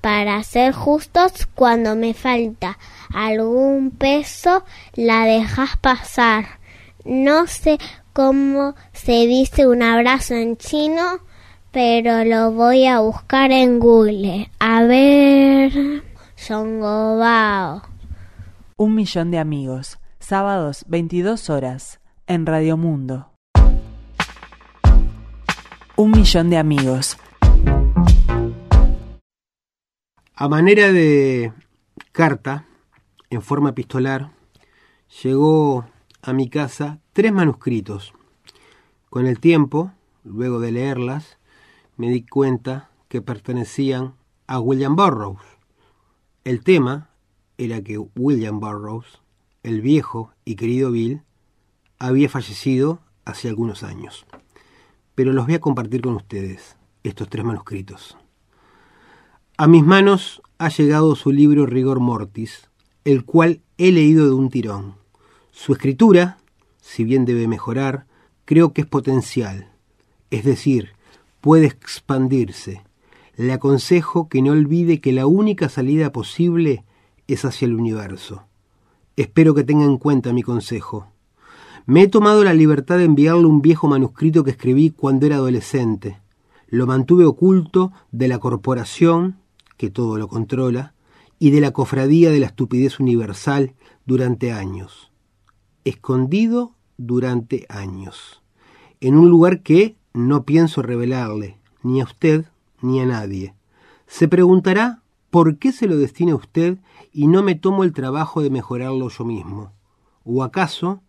para 0.00 0.40
ser 0.44 0.72
justos, 0.72 1.48
cuando 1.56 1.96
me 1.96 2.14
falta 2.14 2.78
algún 3.12 3.90
peso, 3.90 4.62
la 4.94 5.24
dejas 5.24 5.76
pasar. 5.78 6.60
No 7.04 7.48
sé 7.48 7.78
cómo 8.12 8.76
se 8.92 9.26
dice 9.26 9.66
un 9.66 9.82
abrazo 9.82 10.34
en 10.34 10.56
chino, 10.56 11.18
pero 11.72 12.24
lo 12.24 12.52
voy 12.52 12.86
a 12.86 13.00
buscar 13.00 13.50
en 13.50 13.80
Google. 13.80 14.48
A 14.60 14.84
ver, 14.84 15.72
Songobao. 16.36 17.82
Un 18.76 18.94
millón 18.94 19.32
de 19.32 19.40
amigos. 19.40 19.99
Sábados, 20.30 20.84
22 20.86 21.50
horas, 21.50 22.00
en 22.28 22.46
Radio 22.46 22.76
Mundo. 22.76 23.32
Un 25.96 26.12
millón 26.12 26.50
de 26.50 26.56
amigos. 26.56 27.16
A 30.36 30.48
manera 30.48 30.92
de 30.92 31.52
carta, 32.12 32.64
en 33.28 33.42
forma 33.42 33.70
epistolar, 33.70 34.30
llegó 35.20 35.86
a 36.22 36.32
mi 36.32 36.48
casa 36.48 37.00
tres 37.12 37.32
manuscritos. 37.32 38.12
Con 39.08 39.26
el 39.26 39.40
tiempo, 39.40 39.90
luego 40.22 40.60
de 40.60 40.70
leerlas, 40.70 41.38
me 41.96 42.08
di 42.08 42.22
cuenta 42.24 42.92
que 43.08 43.20
pertenecían 43.20 44.14
a 44.46 44.60
William 44.60 44.94
Burroughs. 44.94 45.42
El 46.44 46.62
tema 46.62 47.10
era 47.58 47.82
que 47.82 47.98
William 47.98 48.60
Burroughs, 48.60 49.20
el 49.62 49.80
viejo 49.80 50.32
y 50.44 50.56
querido 50.56 50.90
Bill, 50.90 51.22
había 51.98 52.28
fallecido 52.28 53.00
hace 53.24 53.48
algunos 53.48 53.82
años. 53.82 54.26
Pero 55.14 55.32
los 55.32 55.46
voy 55.46 55.54
a 55.54 55.60
compartir 55.60 56.00
con 56.00 56.14
ustedes, 56.14 56.76
estos 57.02 57.28
tres 57.28 57.44
manuscritos. 57.44 58.16
A 59.56 59.66
mis 59.66 59.84
manos 59.84 60.40
ha 60.58 60.68
llegado 60.70 61.14
su 61.14 61.30
libro 61.32 61.66
Rigor 61.66 62.00
Mortis, 62.00 62.70
el 63.04 63.24
cual 63.24 63.60
he 63.76 63.92
leído 63.92 64.26
de 64.26 64.32
un 64.32 64.48
tirón. 64.48 64.94
Su 65.50 65.72
escritura, 65.72 66.38
si 66.80 67.04
bien 67.04 67.24
debe 67.24 67.46
mejorar, 67.46 68.06
creo 68.46 68.72
que 68.72 68.82
es 68.82 68.86
potencial, 68.86 69.70
es 70.30 70.44
decir, 70.44 70.90
puede 71.40 71.66
expandirse. 71.66 72.82
Le 73.36 73.52
aconsejo 73.52 74.28
que 74.28 74.42
no 74.42 74.52
olvide 74.52 75.00
que 75.00 75.12
la 75.12 75.26
única 75.26 75.68
salida 75.68 76.12
posible 76.12 76.84
es 77.26 77.44
hacia 77.44 77.66
el 77.66 77.74
universo. 77.74 78.46
Espero 79.16 79.54
que 79.54 79.64
tenga 79.64 79.84
en 79.84 79.98
cuenta 79.98 80.32
mi 80.32 80.42
consejo. 80.42 81.06
Me 81.86 82.02
he 82.02 82.08
tomado 82.08 82.44
la 82.44 82.54
libertad 82.54 82.98
de 82.98 83.04
enviarle 83.04 83.46
un 83.46 83.62
viejo 83.62 83.88
manuscrito 83.88 84.44
que 84.44 84.52
escribí 84.52 84.90
cuando 84.90 85.26
era 85.26 85.36
adolescente. 85.36 86.18
Lo 86.68 86.86
mantuve 86.86 87.24
oculto 87.24 87.92
de 88.12 88.28
la 88.28 88.38
corporación 88.38 89.40
que 89.80 89.88
todo 89.88 90.18
lo 90.18 90.28
controla, 90.28 90.92
y 91.38 91.52
de 91.52 91.62
la 91.62 91.70
cofradía 91.70 92.30
de 92.30 92.38
la 92.38 92.48
estupidez 92.48 93.00
universal 93.00 93.72
durante 94.04 94.52
años. 94.52 95.10
Escondido 95.84 96.74
durante 96.98 97.64
años. 97.70 98.42
en 99.00 99.16
un 99.16 99.30
lugar 99.30 99.62
que 99.62 99.96
no 100.12 100.44
pienso 100.44 100.82
revelarle, 100.82 101.56
ni 101.82 102.02
a 102.02 102.04
usted 102.04 102.44
ni 102.82 103.00
a 103.00 103.06
nadie. 103.06 103.54
Se 104.06 104.28
preguntará 104.28 105.00
por 105.30 105.56
qué 105.56 105.72
se 105.72 105.86
lo 105.86 105.96
destina 105.96 106.32
a 106.32 106.36
usted 106.36 106.76
y 107.12 107.26
no 107.26 107.42
me 107.42 107.54
tomo 107.54 107.84
el 107.84 107.92
trabajo 107.92 108.42
de 108.42 108.50
mejorarlo 108.50 109.08
yo 109.08 109.24
mismo. 109.24 109.72
¿O 110.24 110.42
acaso, 110.42 111.02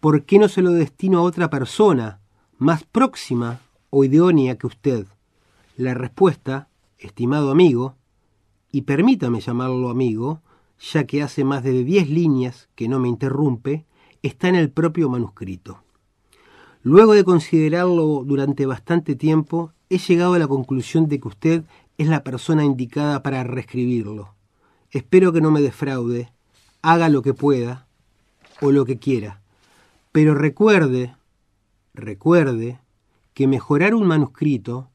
por 0.00 0.24
qué 0.24 0.38
no 0.38 0.48
se 0.48 0.62
lo 0.62 0.72
destino 0.72 1.18
a 1.18 1.22
otra 1.22 1.50
persona, 1.50 2.20
más 2.58 2.84
próxima 2.84 3.60
o 3.90 4.04
idónea 4.04 4.56
que 4.56 4.66
usted? 4.66 5.06
La 5.76 5.94
respuesta, 5.94 6.68
estimado 6.98 7.50
amigo, 7.50 7.96
y 8.70 8.82
permítame 8.82 9.40
llamarlo 9.40 9.90
amigo, 9.90 10.40
ya 10.92 11.04
que 11.04 11.22
hace 11.22 11.44
más 11.44 11.62
de 11.62 11.84
diez 11.84 12.08
líneas 12.08 12.68
que 12.74 12.88
no 12.88 12.98
me 12.98 13.08
interrumpe, 13.08 13.84
está 14.22 14.48
en 14.48 14.54
el 14.54 14.70
propio 14.70 15.08
manuscrito. 15.08 15.82
Luego 16.82 17.12
de 17.12 17.24
considerarlo 17.24 18.24
durante 18.24 18.66
bastante 18.66 19.14
tiempo, 19.14 19.72
he 19.88 19.98
llegado 19.98 20.34
a 20.34 20.38
la 20.38 20.48
conclusión 20.48 21.08
de 21.08 21.20
que 21.20 21.28
usted 21.28 21.64
es 21.98 22.08
la 22.08 22.24
persona 22.24 22.64
indicada 22.64 23.22
para 23.22 23.44
reescribirlo. 23.44 24.34
Espero 24.92 25.32
que 25.32 25.40
no 25.40 25.50
me 25.50 25.62
defraude, 25.62 26.30
haga 26.82 27.08
lo 27.08 27.22
que 27.22 27.32
pueda 27.32 27.86
o 28.60 28.70
lo 28.70 28.84
que 28.84 28.98
quiera. 28.98 29.40
Pero 30.12 30.34
recuerde, 30.34 31.16
recuerde 31.94 32.78
que 33.32 33.46
mejorar 33.46 33.94
un 33.94 34.06
manuscrito 34.06 34.90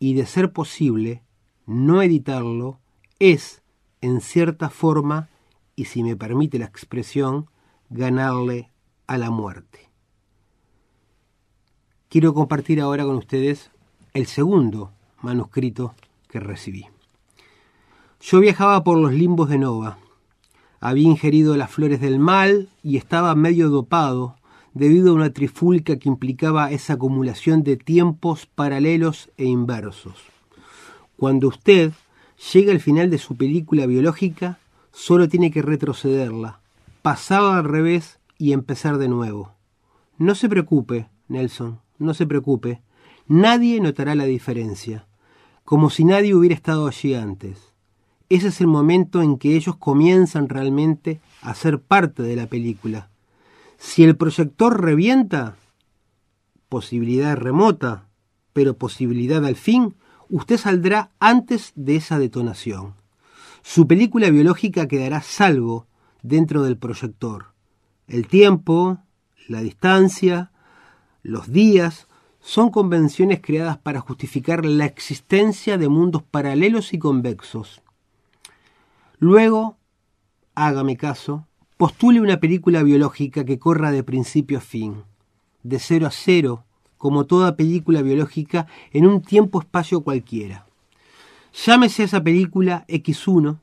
y 0.00 0.14
de 0.14 0.26
ser 0.26 0.52
posible 0.52 1.22
no 1.64 2.02
editarlo 2.02 2.80
es, 3.20 3.62
en 4.00 4.20
cierta 4.20 4.68
forma, 4.68 5.28
y 5.76 5.84
si 5.86 6.02
me 6.02 6.16
permite 6.16 6.58
la 6.58 6.66
expresión, 6.66 7.48
ganarle 7.88 8.70
a 9.06 9.16
la 9.16 9.30
muerte. 9.30 9.88
Quiero 12.08 12.34
compartir 12.34 12.80
ahora 12.80 13.04
con 13.04 13.16
ustedes 13.16 13.70
el 14.12 14.26
segundo 14.26 14.92
manuscrito 15.22 15.94
que 16.28 16.40
recibí. 16.40 16.86
Yo 18.28 18.40
viajaba 18.40 18.82
por 18.82 18.98
los 18.98 19.12
limbos 19.12 19.48
de 19.48 19.56
Nova. 19.56 19.98
Había 20.80 21.06
ingerido 21.06 21.56
las 21.56 21.70
flores 21.70 22.00
del 22.00 22.18
mal 22.18 22.68
y 22.82 22.96
estaba 22.96 23.36
medio 23.36 23.70
dopado 23.70 24.34
debido 24.74 25.10
a 25.10 25.14
una 25.14 25.30
trifulca 25.30 25.96
que 25.96 26.08
implicaba 26.08 26.72
esa 26.72 26.94
acumulación 26.94 27.62
de 27.62 27.76
tiempos 27.76 28.46
paralelos 28.46 29.30
e 29.36 29.44
inversos. 29.44 30.16
Cuando 31.16 31.46
usted 31.46 31.92
llega 32.52 32.72
al 32.72 32.80
final 32.80 33.10
de 33.10 33.18
su 33.18 33.36
película 33.36 33.86
biológica, 33.86 34.58
solo 34.90 35.28
tiene 35.28 35.52
que 35.52 35.62
retrocederla, 35.62 36.58
pasarla 37.02 37.58
al 37.58 37.64
revés 37.64 38.18
y 38.38 38.54
empezar 38.54 38.98
de 38.98 39.06
nuevo. 39.06 39.52
No 40.18 40.34
se 40.34 40.48
preocupe, 40.48 41.08
Nelson, 41.28 41.78
no 42.00 42.12
se 42.12 42.26
preocupe. 42.26 42.82
Nadie 43.28 43.80
notará 43.80 44.16
la 44.16 44.24
diferencia, 44.24 45.06
como 45.64 45.90
si 45.90 46.04
nadie 46.04 46.34
hubiera 46.34 46.56
estado 46.56 46.88
allí 46.88 47.14
antes. 47.14 47.75
Ese 48.28 48.48
es 48.48 48.60
el 48.60 48.66
momento 48.66 49.22
en 49.22 49.38
que 49.38 49.54
ellos 49.54 49.76
comienzan 49.76 50.48
realmente 50.48 51.20
a 51.42 51.54
ser 51.54 51.80
parte 51.80 52.22
de 52.22 52.34
la 52.34 52.48
película. 52.48 53.08
Si 53.78 54.02
el 54.02 54.16
proyector 54.16 54.80
revienta, 54.80 55.56
posibilidad 56.68 57.36
remota, 57.36 58.08
pero 58.52 58.76
posibilidad 58.76 59.44
al 59.44 59.54
fin, 59.54 59.94
usted 60.28 60.58
saldrá 60.58 61.10
antes 61.20 61.72
de 61.76 61.96
esa 61.96 62.18
detonación. 62.18 62.94
Su 63.62 63.86
película 63.86 64.30
biológica 64.30 64.88
quedará 64.88 65.22
salvo 65.22 65.86
dentro 66.22 66.62
del 66.62 66.76
proyector. 66.76 67.52
El 68.08 68.26
tiempo, 68.26 68.98
la 69.48 69.60
distancia, 69.60 70.50
los 71.22 71.52
días 71.52 72.06
son 72.40 72.70
convenciones 72.70 73.40
creadas 73.40 73.78
para 73.78 74.00
justificar 74.00 74.64
la 74.64 74.86
existencia 74.86 75.78
de 75.78 75.88
mundos 75.88 76.22
paralelos 76.22 76.92
y 76.92 76.98
convexos. 76.98 77.82
Luego, 79.18 79.78
hágame 80.54 80.96
caso, 80.96 81.46
postule 81.78 82.20
una 82.20 82.38
película 82.38 82.82
biológica 82.82 83.44
que 83.44 83.58
corra 83.58 83.90
de 83.90 84.02
principio 84.02 84.58
a 84.58 84.60
fin, 84.60 85.04
de 85.62 85.78
cero 85.78 86.06
a 86.06 86.10
cero, 86.10 86.64
como 86.98 87.24
toda 87.24 87.56
película 87.56 88.02
biológica, 88.02 88.66
en 88.92 89.06
un 89.06 89.22
tiempo-espacio 89.22 90.02
cualquiera. 90.02 90.66
Llámese 91.64 92.02
a 92.02 92.04
esa 92.04 92.22
película 92.22 92.84
X1 92.88 93.58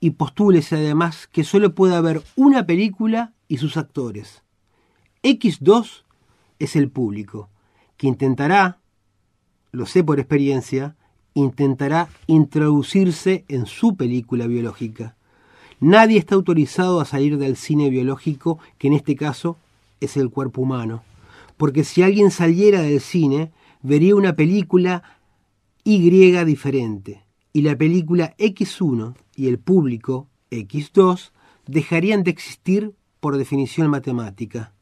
y 0.00 0.10
postúlese 0.10 0.76
además 0.76 1.28
que 1.28 1.44
solo 1.44 1.74
puede 1.74 1.94
haber 1.94 2.22
una 2.34 2.66
película 2.66 3.34
y 3.46 3.58
sus 3.58 3.76
actores. 3.76 4.42
X2 5.22 6.02
es 6.58 6.74
el 6.74 6.90
público, 6.90 7.48
que 7.96 8.08
intentará, 8.08 8.78
lo 9.70 9.86
sé 9.86 10.02
por 10.02 10.18
experiencia, 10.18 10.96
intentará 11.38 12.08
introducirse 12.26 13.44
en 13.48 13.66
su 13.66 13.96
película 13.96 14.46
biológica. 14.46 15.14
Nadie 15.80 16.18
está 16.18 16.34
autorizado 16.34 17.00
a 17.00 17.04
salir 17.04 17.38
del 17.38 17.56
cine 17.56 17.90
biológico, 17.90 18.58
que 18.78 18.88
en 18.88 18.94
este 18.94 19.14
caso 19.14 19.56
es 20.00 20.16
el 20.16 20.30
cuerpo 20.30 20.62
humano, 20.62 21.02
porque 21.56 21.84
si 21.84 22.02
alguien 22.02 22.30
saliera 22.30 22.82
del 22.82 23.00
cine, 23.00 23.52
vería 23.82 24.16
una 24.16 24.34
película 24.34 25.02
Y 25.84 26.10
diferente, 26.44 27.22
y 27.52 27.62
la 27.62 27.76
película 27.76 28.34
X1 28.36 29.14
y 29.36 29.48
el 29.48 29.58
público 29.58 30.26
X2 30.50 31.30
dejarían 31.66 32.24
de 32.24 32.30
existir 32.30 32.92
por 33.20 33.36
definición 33.36 33.88
matemática. 33.88 34.72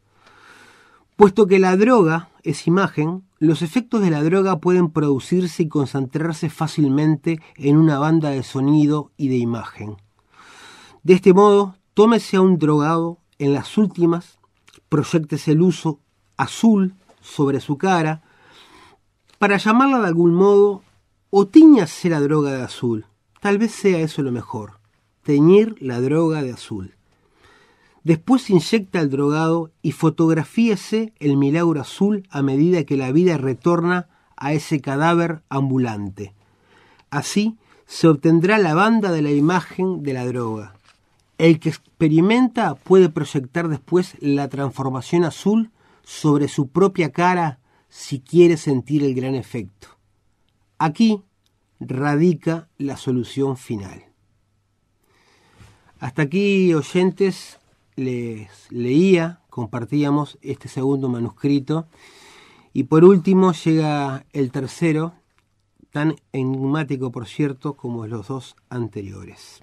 Puesto 1.17 1.47
que 1.47 1.59
la 1.59 1.77
droga 1.77 2.29
es 2.47 2.67
imagen, 2.67 3.25
los 3.39 3.61
efectos 3.61 4.01
de 4.01 4.11
la 4.11 4.23
droga 4.23 4.61
pueden 4.61 4.91
producirse 4.91 5.65
y 5.65 5.69
concentrarse 5.69 6.49
fácilmente 6.49 7.41
en 7.57 7.77
una 7.77 7.99
banda 7.99 8.31
de 8.31 8.43
sonido 8.43 9.11
y 9.17 9.29
de 9.29 9.37
imagen. 9.37 9.97
De 11.03 11.15
este 11.15 11.35
modo, 11.35 11.77
tómese 11.95 12.37
a 12.37 12.41
un 12.41 12.59
drogado 12.59 13.19
en 13.39 13.53
las 13.53 13.77
últimas, 13.77 14.39
proyectese 14.89 15.53
el 15.53 15.63
uso 15.63 16.01
azul 16.37 16.95
sobre 17.21 17.61
su 17.61 17.79
cara, 17.79 18.23
para 19.39 19.57
llamarla 19.57 20.01
de 20.01 20.07
algún 20.07 20.35
modo, 20.35 20.83
o 21.31 21.47
tiñase 21.47 22.09
la 22.09 22.21
droga 22.21 22.53
de 22.53 22.63
azul. 22.63 23.07
Tal 23.41 23.59
vez 23.59 23.73
sea 23.73 23.99
eso 23.99 24.23
lo 24.23 24.33
mejor, 24.33 24.81
teñir 25.23 25.77
la 25.81 26.01
droga 26.01 26.43
de 26.43 26.53
azul. 26.53 26.96
Después 28.07 28.51
inyecta 28.51 29.01
el 29.01 29.11
drogado 29.11 29.73
y 29.83 29.91
fotografíese 29.91 31.13
el 31.19 31.37
milagro 31.37 31.81
azul 31.81 32.25
a 32.31 32.41
medida 32.41 32.85
que 32.85 32.97
la 32.97 33.11
vida 33.11 33.37
retorna 33.37 34.07
a 34.37 34.53
ese 34.53 34.81
cadáver 34.81 35.43
ambulante. 35.49 36.33
Así 37.11 37.57
se 37.85 38.07
obtendrá 38.07 38.59
la 38.59 38.75
banda 38.75 39.11
de 39.11 39.23
la 39.23 39.33
imagen 39.33 40.05
de 40.05 40.13
la 40.13 40.25
droga. 40.25 40.77
El 41.37 41.59
que 41.59 41.69
experimenta 41.71 42.77
puede 42.77 43.09
proyectar 43.09 43.67
después 43.67 44.15
la 44.21 44.47
transformación 44.47 45.25
azul 45.25 45.73
sobre 46.05 46.47
su 46.47 46.69
propia 46.69 47.11
cara 47.11 47.59
si 47.89 48.21
quiere 48.21 48.57
sentir 48.57 49.03
el 49.03 49.17
gran 49.17 49.35
efecto. 49.35 49.89
Aquí 50.79 51.25
radica 51.81 52.69
la 52.79 52.99
solución 52.99 53.57
final. 53.57 54.05
Hasta 55.99 56.23
aquí, 56.23 56.73
oyentes, 56.73 57.59
les 57.97 58.71
leía, 58.71 59.41
compartíamos 59.49 60.39
este 60.43 60.69
segundo 60.69 61.09
manuscrito. 61.09 61.89
Y 62.73 62.85
por 62.85 63.05
último 63.05 63.53
llega 63.53 64.27
el 64.33 64.53
tercero, 64.53 65.15
tan 65.91 66.17
enigmático 66.33 67.11
por 67.11 67.27
cierto 67.27 67.75
como 67.75 68.07
los 68.07 68.29
dos 68.29 68.55
anteriores. 68.69 69.63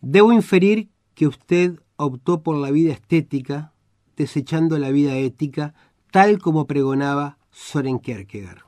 Debo 0.00 0.32
inferir 0.32 0.88
que 1.14 1.26
usted 1.26 1.80
optó 1.96 2.42
por 2.42 2.56
la 2.56 2.70
vida 2.70 2.92
estética, 2.92 3.72
desechando 4.16 4.78
la 4.78 4.90
vida 4.90 5.16
ética, 5.16 5.74
tal 6.10 6.38
como 6.38 6.66
pregonaba 6.66 7.36
Soren 7.50 7.98
Kierkegaard. 7.98 8.62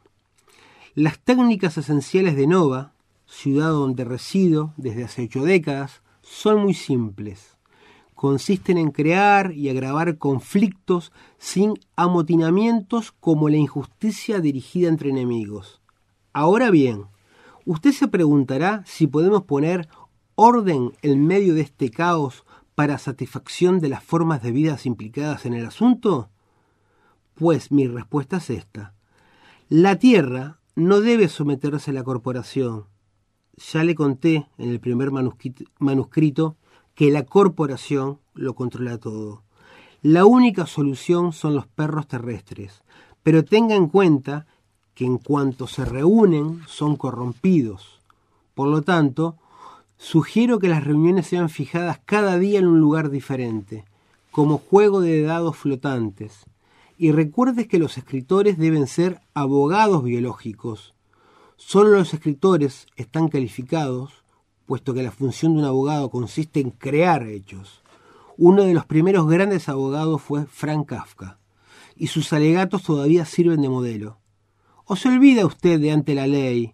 Las 0.94 1.18
técnicas 1.20 1.78
esenciales 1.78 2.36
de 2.36 2.46
Nova, 2.46 2.92
ciudad 3.24 3.70
donde 3.70 4.04
resido 4.04 4.74
desde 4.76 5.04
hace 5.04 5.22
ocho 5.22 5.44
décadas, 5.44 6.02
son 6.20 6.60
muy 6.62 6.74
simples 6.74 7.56
consisten 8.20 8.76
en 8.76 8.90
crear 8.90 9.52
y 9.52 9.70
agravar 9.70 10.18
conflictos 10.18 11.10
sin 11.38 11.80
amotinamientos 11.96 13.12
como 13.12 13.48
la 13.48 13.56
injusticia 13.56 14.40
dirigida 14.40 14.90
entre 14.90 15.08
enemigos. 15.08 15.80
Ahora 16.34 16.70
bien, 16.70 17.06
usted 17.64 17.92
se 17.92 18.08
preguntará 18.08 18.84
si 18.84 19.06
podemos 19.06 19.44
poner 19.44 19.88
orden 20.34 20.92
en 21.00 21.26
medio 21.26 21.54
de 21.54 21.62
este 21.62 21.90
caos 21.90 22.44
para 22.74 22.98
satisfacción 22.98 23.80
de 23.80 23.88
las 23.88 24.04
formas 24.04 24.42
de 24.42 24.52
vida 24.52 24.76
implicadas 24.84 25.46
en 25.46 25.54
el 25.54 25.64
asunto? 25.64 26.28
Pues 27.32 27.72
mi 27.72 27.86
respuesta 27.86 28.36
es 28.36 28.50
esta. 28.50 28.92
La 29.70 29.98
Tierra 29.98 30.60
no 30.74 31.00
debe 31.00 31.28
someterse 31.28 31.90
a 31.90 31.94
la 31.94 32.04
corporación. 32.04 32.84
Ya 33.72 33.82
le 33.82 33.94
conté 33.94 34.46
en 34.58 34.68
el 34.68 34.78
primer 34.78 35.10
manuscrito 35.10 36.58
que 37.00 37.10
la 37.10 37.24
corporación 37.24 38.18
lo 38.34 38.54
controla 38.54 38.98
todo. 38.98 39.42
La 40.02 40.26
única 40.26 40.66
solución 40.66 41.32
son 41.32 41.54
los 41.54 41.66
perros 41.66 42.06
terrestres, 42.06 42.82
pero 43.22 43.42
tenga 43.42 43.74
en 43.74 43.88
cuenta 43.88 44.46
que 44.94 45.06
en 45.06 45.16
cuanto 45.16 45.66
se 45.66 45.86
reúnen 45.86 46.60
son 46.66 46.96
corrompidos. 46.96 48.02
Por 48.54 48.68
lo 48.68 48.82
tanto, 48.82 49.38
sugiero 49.96 50.58
que 50.58 50.68
las 50.68 50.84
reuniones 50.84 51.26
sean 51.26 51.48
fijadas 51.48 52.02
cada 52.04 52.36
día 52.36 52.58
en 52.58 52.66
un 52.66 52.80
lugar 52.80 53.08
diferente, 53.08 53.86
como 54.30 54.58
juego 54.58 55.00
de 55.00 55.22
dados 55.22 55.56
flotantes. 55.56 56.44
Y 56.98 57.12
recuerdes 57.12 57.66
que 57.66 57.78
los 57.78 57.96
escritores 57.96 58.58
deben 58.58 58.86
ser 58.86 59.22
abogados 59.32 60.04
biológicos. 60.04 60.92
Solo 61.56 61.96
los 61.96 62.12
escritores 62.12 62.88
están 62.96 63.28
calificados, 63.28 64.19
puesto 64.70 64.94
que 64.94 65.02
la 65.02 65.10
función 65.10 65.54
de 65.54 65.62
un 65.62 65.64
abogado 65.64 66.10
consiste 66.10 66.60
en 66.60 66.70
crear 66.70 67.26
hechos. 67.26 67.82
Uno 68.38 68.62
de 68.62 68.72
los 68.72 68.86
primeros 68.86 69.26
grandes 69.26 69.68
abogados 69.68 70.22
fue 70.22 70.46
Frank 70.46 70.90
Kafka, 70.90 71.40
y 71.96 72.06
sus 72.06 72.32
alegatos 72.32 72.84
todavía 72.84 73.24
sirven 73.24 73.62
de 73.62 73.68
modelo. 73.68 74.18
¿O 74.84 74.94
se 74.94 75.08
olvida 75.08 75.44
usted 75.44 75.80
de 75.80 75.90
ante 75.90 76.14
la 76.14 76.28
ley, 76.28 76.72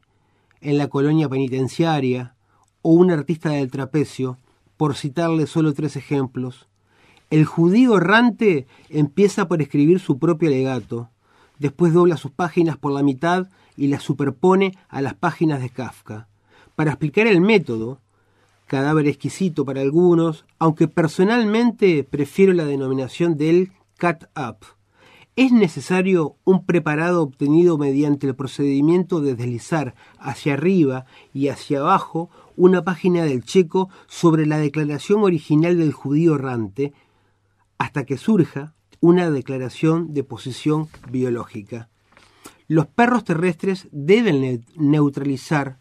en 0.61 0.77
la 0.77 0.89
colonia 0.89 1.31
penitenciaria, 1.31 2.35
o 2.83 2.91
un 2.91 3.11
artista 3.11 3.49
del 3.49 3.71
trapecio, 3.71 4.37
por 4.77 4.95
citarle 4.95 5.47
solo 5.47 5.73
tres 5.73 5.97
ejemplos? 5.97 6.69
El 7.31 7.47
judío 7.47 7.97
errante 7.97 8.67
empieza 8.91 9.49
por 9.49 9.63
escribir 9.63 10.01
su 10.01 10.19
propio 10.19 10.51
alegato, 10.51 11.09
después 11.59 11.95
dobla 11.95 12.19
sus 12.19 12.31
páginas 12.31 12.77
por 12.77 12.93
la 12.93 13.03
mitad 13.03 13.49
y 13.75 13.87
las 13.87 14.03
superpone 14.03 14.77
a 14.91 15.01
las 15.01 15.15
páginas 15.15 15.63
de 15.63 15.71
Kafka. 15.71 16.29
Para 16.77 16.91
explicar 16.91 17.27
el 17.27 17.41
método, 17.41 18.01
cadáver 18.67 19.09
exquisito 19.09 19.65
para 19.65 19.81
algunos, 19.81 20.45
aunque 20.59 20.89
personalmente 20.89 22.05
prefiero 22.05 22.53
la 22.53 22.67
denominación 22.67 23.39
del 23.39 23.73
cut 23.99 24.25
up. 24.37 24.59
Es 25.37 25.53
necesario 25.53 26.37
un 26.45 26.67
preparado 26.67 27.23
obtenido 27.23 27.79
mediante 27.79 28.27
el 28.27 28.35
procedimiento 28.35 29.23
de 29.23 29.35
deslizar 29.35 29.95
hacia 30.19 30.53
arriba 30.53 31.07
y 31.33 31.49
hacia 31.49 31.81
abajo 31.81 32.29
una 32.57 32.85
página 32.85 33.25
del 33.25 33.43
checo 33.43 33.89
sobre 34.07 34.45
la 34.45 34.59
declaración 34.59 35.23
original 35.23 35.79
del 35.79 35.93
judío 35.93 36.35
errante, 36.35 36.93
hasta 37.79 38.05
que 38.05 38.19
surja 38.19 38.75
una 39.01 39.31
declaración 39.31 40.13
de 40.13 40.25
posición 40.25 40.89
biológica. 41.11 41.89
Los 42.69 42.87
perros 42.87 43.25
terrestres 43.25 43.89
deben 43.93 44.65
neutralizar 44.77 45.79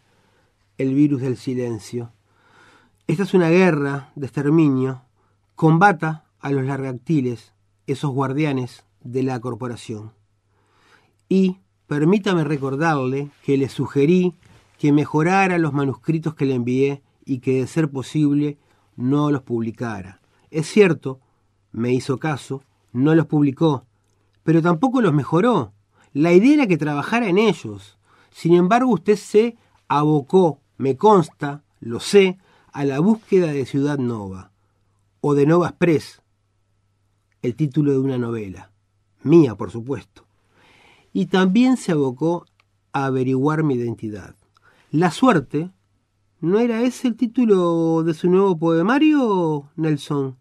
el 0.78 0.94
virus 0.94 1.20
del 1.20 1.36
silencio. 1.36 2.12
Esta 3.06 3.22
es 3.22 3.34
una 3.34 3.50
guerra 3.50 4.10
de 4.14 4.26
exterminio. 4.26 5.02
Combata 5.54 6.24
a 6.40 6.50
los 6.50 6.64
largactiles, 6.64 7.52
esos 7.86 8.10
guardianes 8.10 8.84
de 9.02 9.22
la 9.22 9.40
corporación. 9.40 10.12
Y 11.28 11.58
permítame 11.86 12.44
recordarle 12.44 13.30
que 13.44 13.56
le 13.56 13.68
sugerí 13.68 14.34
que 14.78 14.92
mejorara 14.92 15.58
los 15.58 15.72
manuscritos 15.72 16.34
que 16.34 16.46
le 16.46 16.54
envié 16.54 17.02
y 17.24 17.38
que, 17.38 17.60
de 17.60 17.66
ser 17.66 17.90
posible, 17.90 18.58
no 18.96 19.30
los 19.30 19.42
publicara. 19.42 20.20
Es 20.50 20.66
cierto, 20.66 21.20
me 21.72 21.92
hizo 21.92 22.18
caso, 22.18 22.62
no 22.92 23.14
los 23.14 23.26
publicó, 23.26 23.84
pero 24.42 24.62
tampoco 24.62 25.00
los 25.00 25.12
mejoró. 25.12 25.72
La 26.12 26.32
idea 26.32 26.54
era 26.54 26.66
que 26.66 26.78
trabajara 26.78 27.28
en 27.28 27.38
ellos. 27.38 27.98
Sin 28.30 28.54
embargo, 28.54 28.92
usted 28.92 29.16
se 29.16 29.56
abocó, 29.88 30.60
me 30.78 30.96
consta, 30.96 31.62
lo 31.80 32.00
sé, 32.00 32.38
a 32.72 32.84
la 32.84 33.00
búsqueda 33.00 33.48
de 33.48 33.66
Ciudad 33.66 33.98
Nova, 33.98 34.50
o 35.20 35.34
de 35.34 35.46
Nova 35.46 35.68
Express, 35.68 36.22
el 37.42 37.54
título 37.54 37.92
de 37.92 37.98
una 37.98 38.18
novela, 38.18 38.72
mía 39.22 39.54
por 39.54 39.70
supuesto, 39.70 40.26
y 41.12 41.26
también 41.26 41.76
se 41.76 41.92
abocó 41.92 42.46
a 42.92 43.06
averiguar 43.06 43.62
mi 43.62 43.74
identidad. 43.74 44.34
La 44.90 45.10
suerte, 45.10 45.70
¿no 46.40 46.58
era 46.58 46.82
ese 46.82 47.08
el 47.08 47.16
título 47.16 48.02
de 48.02 48.14
su 48.14 48.28
nuevo 48.28 48.58
poemario, 48.58 49.70
Nelson? 49.76 50.36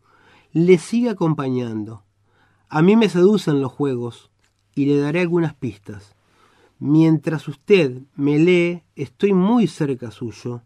Le 0.51 0.77
sigue 0.77 1.09
acompañando. 1.09 2.03
A 2.69 2.81
mí 2.81 2.95
me 2.95 3.09
seducen 3.09 3.61
los 3.61 3.71
juegos, 3.71 4.31
y 4.75 4.85
le 4.85 4.97
daré 4.97 5.21
algunas 5.21 5.53
pistas. 5.53 6.14
Mientras 6.79 7.47
usted 7.47 8.01
me 8.15 8.39
lee, 8.39 8.83
estoy 8.95 9.33
muy 9.33 9.67
cerca 9.67 10.11
suyo 10.11 10.61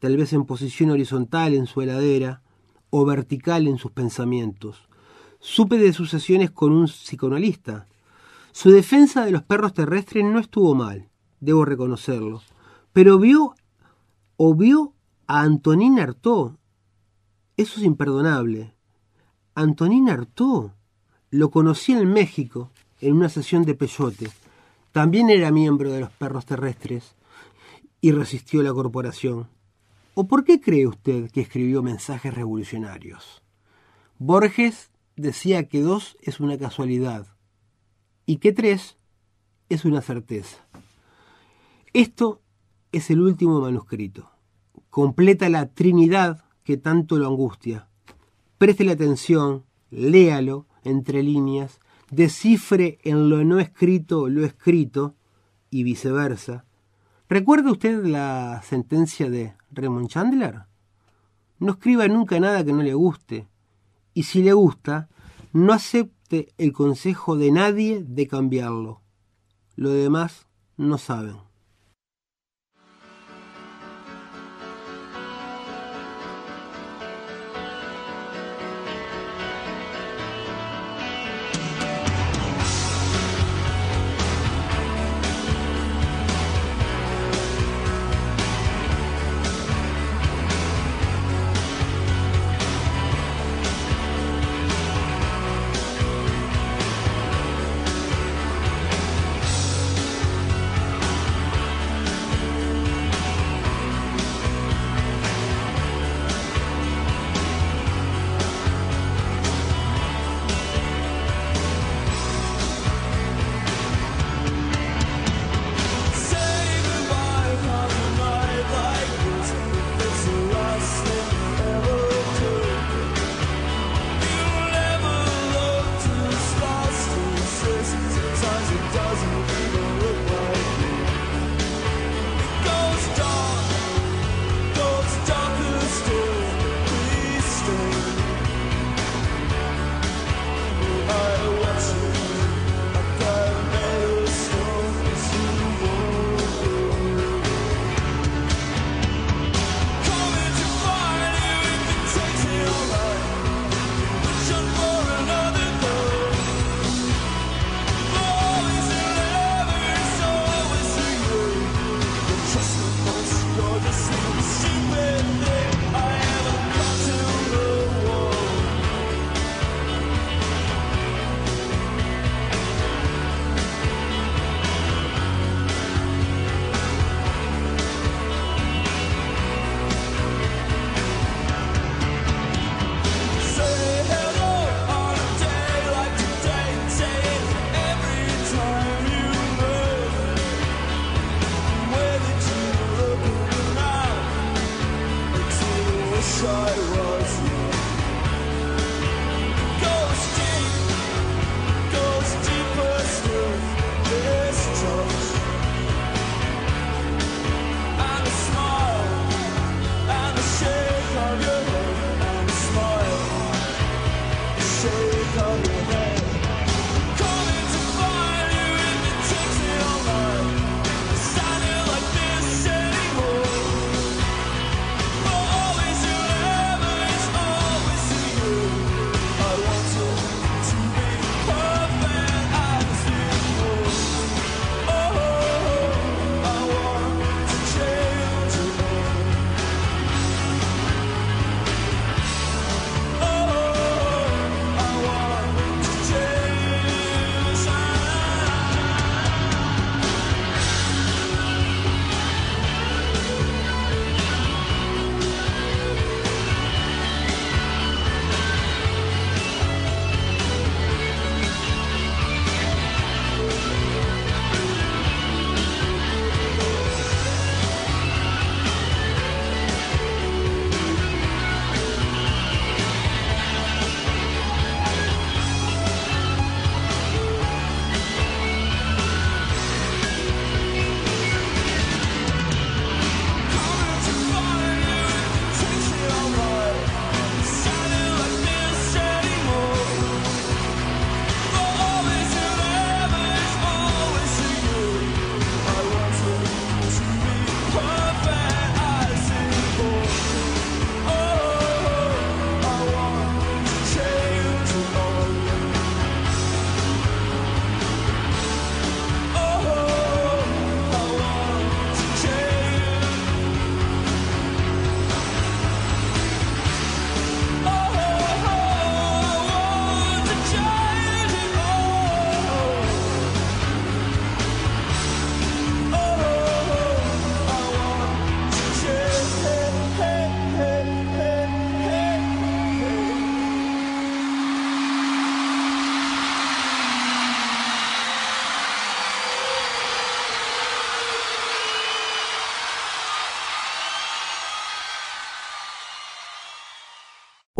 tal 0.00 0.16
vez 0.16 0.32
en 0.32 0.46
posición 0.46 0.90
horizontal 0.90 1.54
en 1.54 1.66
su 1.66 1.82
heladera 1.82 2.42
o 2.88 3.04
vertical 3.04 3.68
en 3.68 3.78
sus 3.78 3.92
pensamientos. 3.92 4.88
Supe 5.38 5.78
de 5.78 5.92
sus 5.92 6.10
sesiones 6.10 6.50
con 6.50 6.72
un 6.72 6.86
psicoanalista. 6.86 7.86
Su 8.50 8.70
defensa 8.70 9.24
de 9.24 9.30
los 9.30 9.42
perros 9.42 9.74
terrestres 9.74 10.24
no 10.24 10.40
estuvo 10.40 10.74
mal, 10.74 11.08
debo 11.38 11.64
reconocerlo, 11.64 12.42
pero 12.92 13.18
vio 13.18 13.54
o 14.36 14.54
vio 14.54 14.94
a 15.26 15.42
Antonín 15.42 16.00
Artaud. 16.00 16.52
Eso 17.56 17.78
es 17.78 17.86
imperdonable. 17.86 18.74
Antonín 19.54 20.08
Artaud 20.08 20.70
lo 21.30 21.50
conocí 21.50 21.92
en 21.92 22.10
México 22.10 22.70
en 23.00 23.16
una 23.16 23.28
sesión 23.28 23.64
de 23.64 23.74
peyote. 23.74 24.30
También 24.92 25.30
era 25.30 25.52
miembro 25.52 25.92
de 25.92 26.00
los 26.00 26.10
perros 26.10 26.46
terrestres 26.46 27.14
y 28.00 28.12
resistió 28.12 28.62
la 28.62 28.72
corporación. 28.72 29.48
¿O 30.14 30.26
por 30.26 30.44
qué 30.44 30.60
cree 30.60 30.86
usted 30.86 31.30
que 31.30 31.40
escribió 31.40 31.82
mensajes 31.82 32.34
revolucionarios? 32.34 33.42
Borges 34.18 34.90
decía 35.16 35.68
que 35.68 35.80
dos 35.80 36.16
es 36.20 36.40
una 36.40 36.58
casualidad 36.58 37.26
y 38.26 38.36
que 38.36 38.52
tres 38.52 38.96
es 39.68 39.84
una 39.84 40.00
certeza. 40.00 40.66
Esto 41.92 42.42
es 42.92 43.10
el 43.10 43.20
último 43.20 43.60
manuscrito. 43.60 44.30
Completa 44.90 45.48
la 45.48 45.66
Trinidad 45.72 46.44
que 46.64 46.76
tanto 46.76 47.16
lo 47.16 47.28
angustia. 47.28 47.88
Preste 48.58 48.90
atención, 48.90 49.64
léalo 49.90 50.66
entre 50.84 51.22
líneas, 51.22 51.80
descifre 52.10 52.98
en 53.02 53.30
lo 53.30 53.44
no 53.44 53.60
escrito 53.60 54.28
lo 54.28 54.44
escrito 54.44 55.14
y 55.70 55.84
viceversa. 55.84 56.64
¿Recuerda 57.28 57.70
usted 57.70 58.04
la 58.04 58.60
sentencia 58.64 59.30
de 59.30 59.54
Raymond 59.70 60.08
Chandler? 60.08 60.62
No 61.60 61.72
escriba 61.72 62.08
nunca 62.08 62.40
nada 62.40 62.64
que 62.64 62.72
no 62.72 62.82
le 62.82 62.94
guste. 62.94 63.48
Y 64.14 64.24
si 64.24 64.42
le 64.42 64.52
gusta, 64.52 65.08
no 65.52 65.72
acepte 65.72 66.52
el 66.58 66.72
consejo 66.72 67.36
de 67.36 67.52
nadie 67.52 68.02
de 68.02 68.26
cambiarlo. 68.26 69.00
Lo 69.76 69.90
demás 69.90 70.46
no 70.76 70.98
saben. 70.98 71.49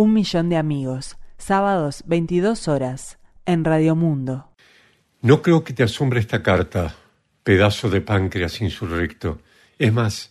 Un 0.01 0.15
millón 0.15 0.49
de 0.49 0.57
amigos, 0.57 1.19
sábados 1.37 2.05
22 2.07 2.69
horas, 2.69 3.19
en 3.45 3.67
Radio 3.67 3.95
Mundo. 3.95 4.49
No 5.21 5.43
creo 5.43 5.63
que 5.63 5.75
te 5.75 5.83
asombre 5.83 6.21
esta 6.21 6.43
carta, 6.43 6.95
pedazo 7.43 7.91
de 7.91 8.01
páncreas 8.01 8.63
insurrecto. 8.63 9.43
Es 9.79 9.93
más, 9.93 10.31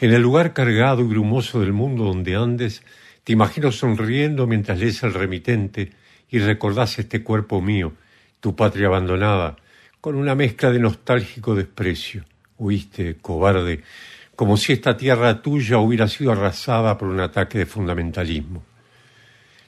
en 0.00 0.12
el 0.12 0.20
lugar 0.20 0.52
cargado 0.52 1.02
y 1.02 1.04
brumoso 1.04 1.60
del 1.60 1.72
mundo 1.72 2.02
donde 2.02 2.34
andes, 2.34 2.82
te 3.22 3.32
imagino 3.32 3.70
sonriendo 3.70 4.48
mientras 4.48 4.80
lees 4.80 5.00
el 5.04 5.14
remitente 5.14 5.92
y 6.28 6.40
recordás 6.40 6.98
este 6.98 7.22
cuerpo 7.22 7.60
mío, 7.60 7.92
tu 8.40 8.56
patria 8.56 8.88
abandonada, 8.88 9.54
con 10.00 10.16
una 10.16 10.34
mezcla 10.34 10.72
de 10.72 10.80
nostálgico 10.80 11.54
desprecio. 11.54 12.24
Huiste, 12.58 13.18
cobarde, 13.22 13.80
como 14.34 14.56
si 14.56 14.72
esta 14.72 14.96
tierra 14.96 15.40
tuya 15.40 15.78
hubiera 15.78 16.08
sido 16.08 16.32
arrasada 16.32 16.98
por 16.98 17.06
un 17.06 17.20
ataque 17.20 17.58
de 17.58 17.66
fundamentalismo. 17.66 18.73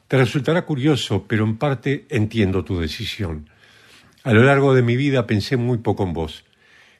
Te 0.08 0.16
resultará 0.16 0.62
curioso, 0.62 1.24
pero 1.26 1.44
en 1.44 1.56
parte 1.56 2.06
entiendo 2.10 2.64
tu 2.64 2.78
decisión. 2.78 3.48
A 4.22 4.32
lo 4.32 4.44
largo 4.44 4.74
de 4.74 4.82
mi 4.82 4.96
vida 4.96 5.26
pensé 5.26 5.56
muy 5.56 5.78
poco 5.78 6.04
en 6.04 6.12
vos. 6.12 6.44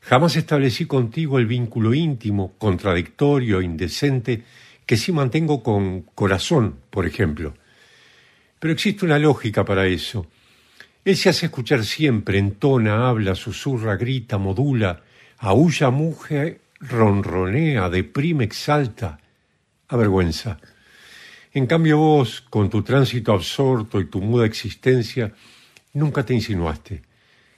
Jamás 0.01 0.37
establecí 0.37 0.87
contigo 0.87 1.39
el 1.39 1.47
vínculo 1.47 1.95
íntimo, 1.95 2.55
contradictorio, 2.59 3.61
indecente, 3.63 4.43
que 4.87 4.97
sí 4.97 5.13
mantengo 5.13 5.63
con 5.63 6.03
corazón, 6.03 6.77
por 6.91 7.07
ejemplo. 7.07 7.55
Pero 8.59 8.73
existe 8.73 9.05
una 9.05 9.19
lógica 9.19 9.65
para 9.65 9.87
eso. 9.87 10.27
Él 11.05 11.17
se 11.17 11.29
hace 11.29 11.47
escuchar 11.47 11.85
siempre, 11.85 12.39
entona, 12.39 13.09
habla, 13.09 13.37
susurra, 13.37 13.97
grita, 13.97 14.39
modula, 14.39 15.03
aúlla, 15.39 15.91
muge, 15.91 16.61
ronronea, 16.81 17.89
deprime, 17.89 18.45
exalta, 18.45 19.19
avergüenza. 19.89 20.59
En 21.57 21.67
cambio 21.67 21.97
vos, 21.97 22.43
con 22.51 22.69
tu 22.69 22.83
tránsito 22.83 23.33
absorto 23.33 23.99
y 23.99 24.11
tu 24.11 24.21
muda 24.21 24.45
existencia, 24.45 25.33
nunca 25.95 26.23
te 26.23 26.35
insinuaste. 26.35 27.01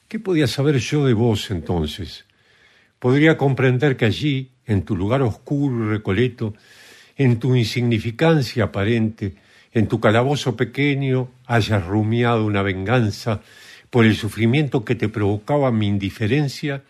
¿Qué 0.07 0.21
podía 0.21 0.47
saber 0.47 0.79
yo 0.79 1.05
de 1.05 1.15
vos 1.15 1.51
entonces? 1.51 2.25
Podría 3.01 3.37
comprender 3.37 3.97
que 3.97 4.05
allí, 4.05 4.53
en 4.67 4.85
tu 4.85 4.95
lugar 4.95 5.23
oscuro 5.23 5.85
y 5.85 5.89
recoleto, 5.89 6.55
en 7.17 7.41
tu 7.41 7.57
insignificancia 7.57 8.67
aparente, 8.67 9.35
en 9.73 9.89
tu 9.89 9.99
calabozo 9.99 10.55
pequeño, 10.55 11.33
hayas 11.47 11.85
rumiado 11.85 12.47
una 12.47 12.63
venganza 12.63 13.41
por 13.91 14.05
el 14.05 14.15
sufrimiento 14.15 14.85
que 14.85 14.95
te 14.95 15.09
provocaba 15.09 15.73
mi 15.73 15.89
indiferencia 15.89 16.85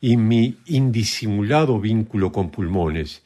y 0.00 0.16
mi 0.16 0.58
indisimulado 0.66 1.80
vínculo 1.80 2.30
con 2.30 2.50
pulmones, 2.52 3.24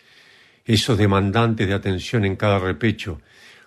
esos 0.75 0.99
demandantes 0.99 1.66
de 1.66 1.73
atención 1.73 2.27
en 2.27 2.37
cada 2.37 2.59
repecho, 2.59 3.21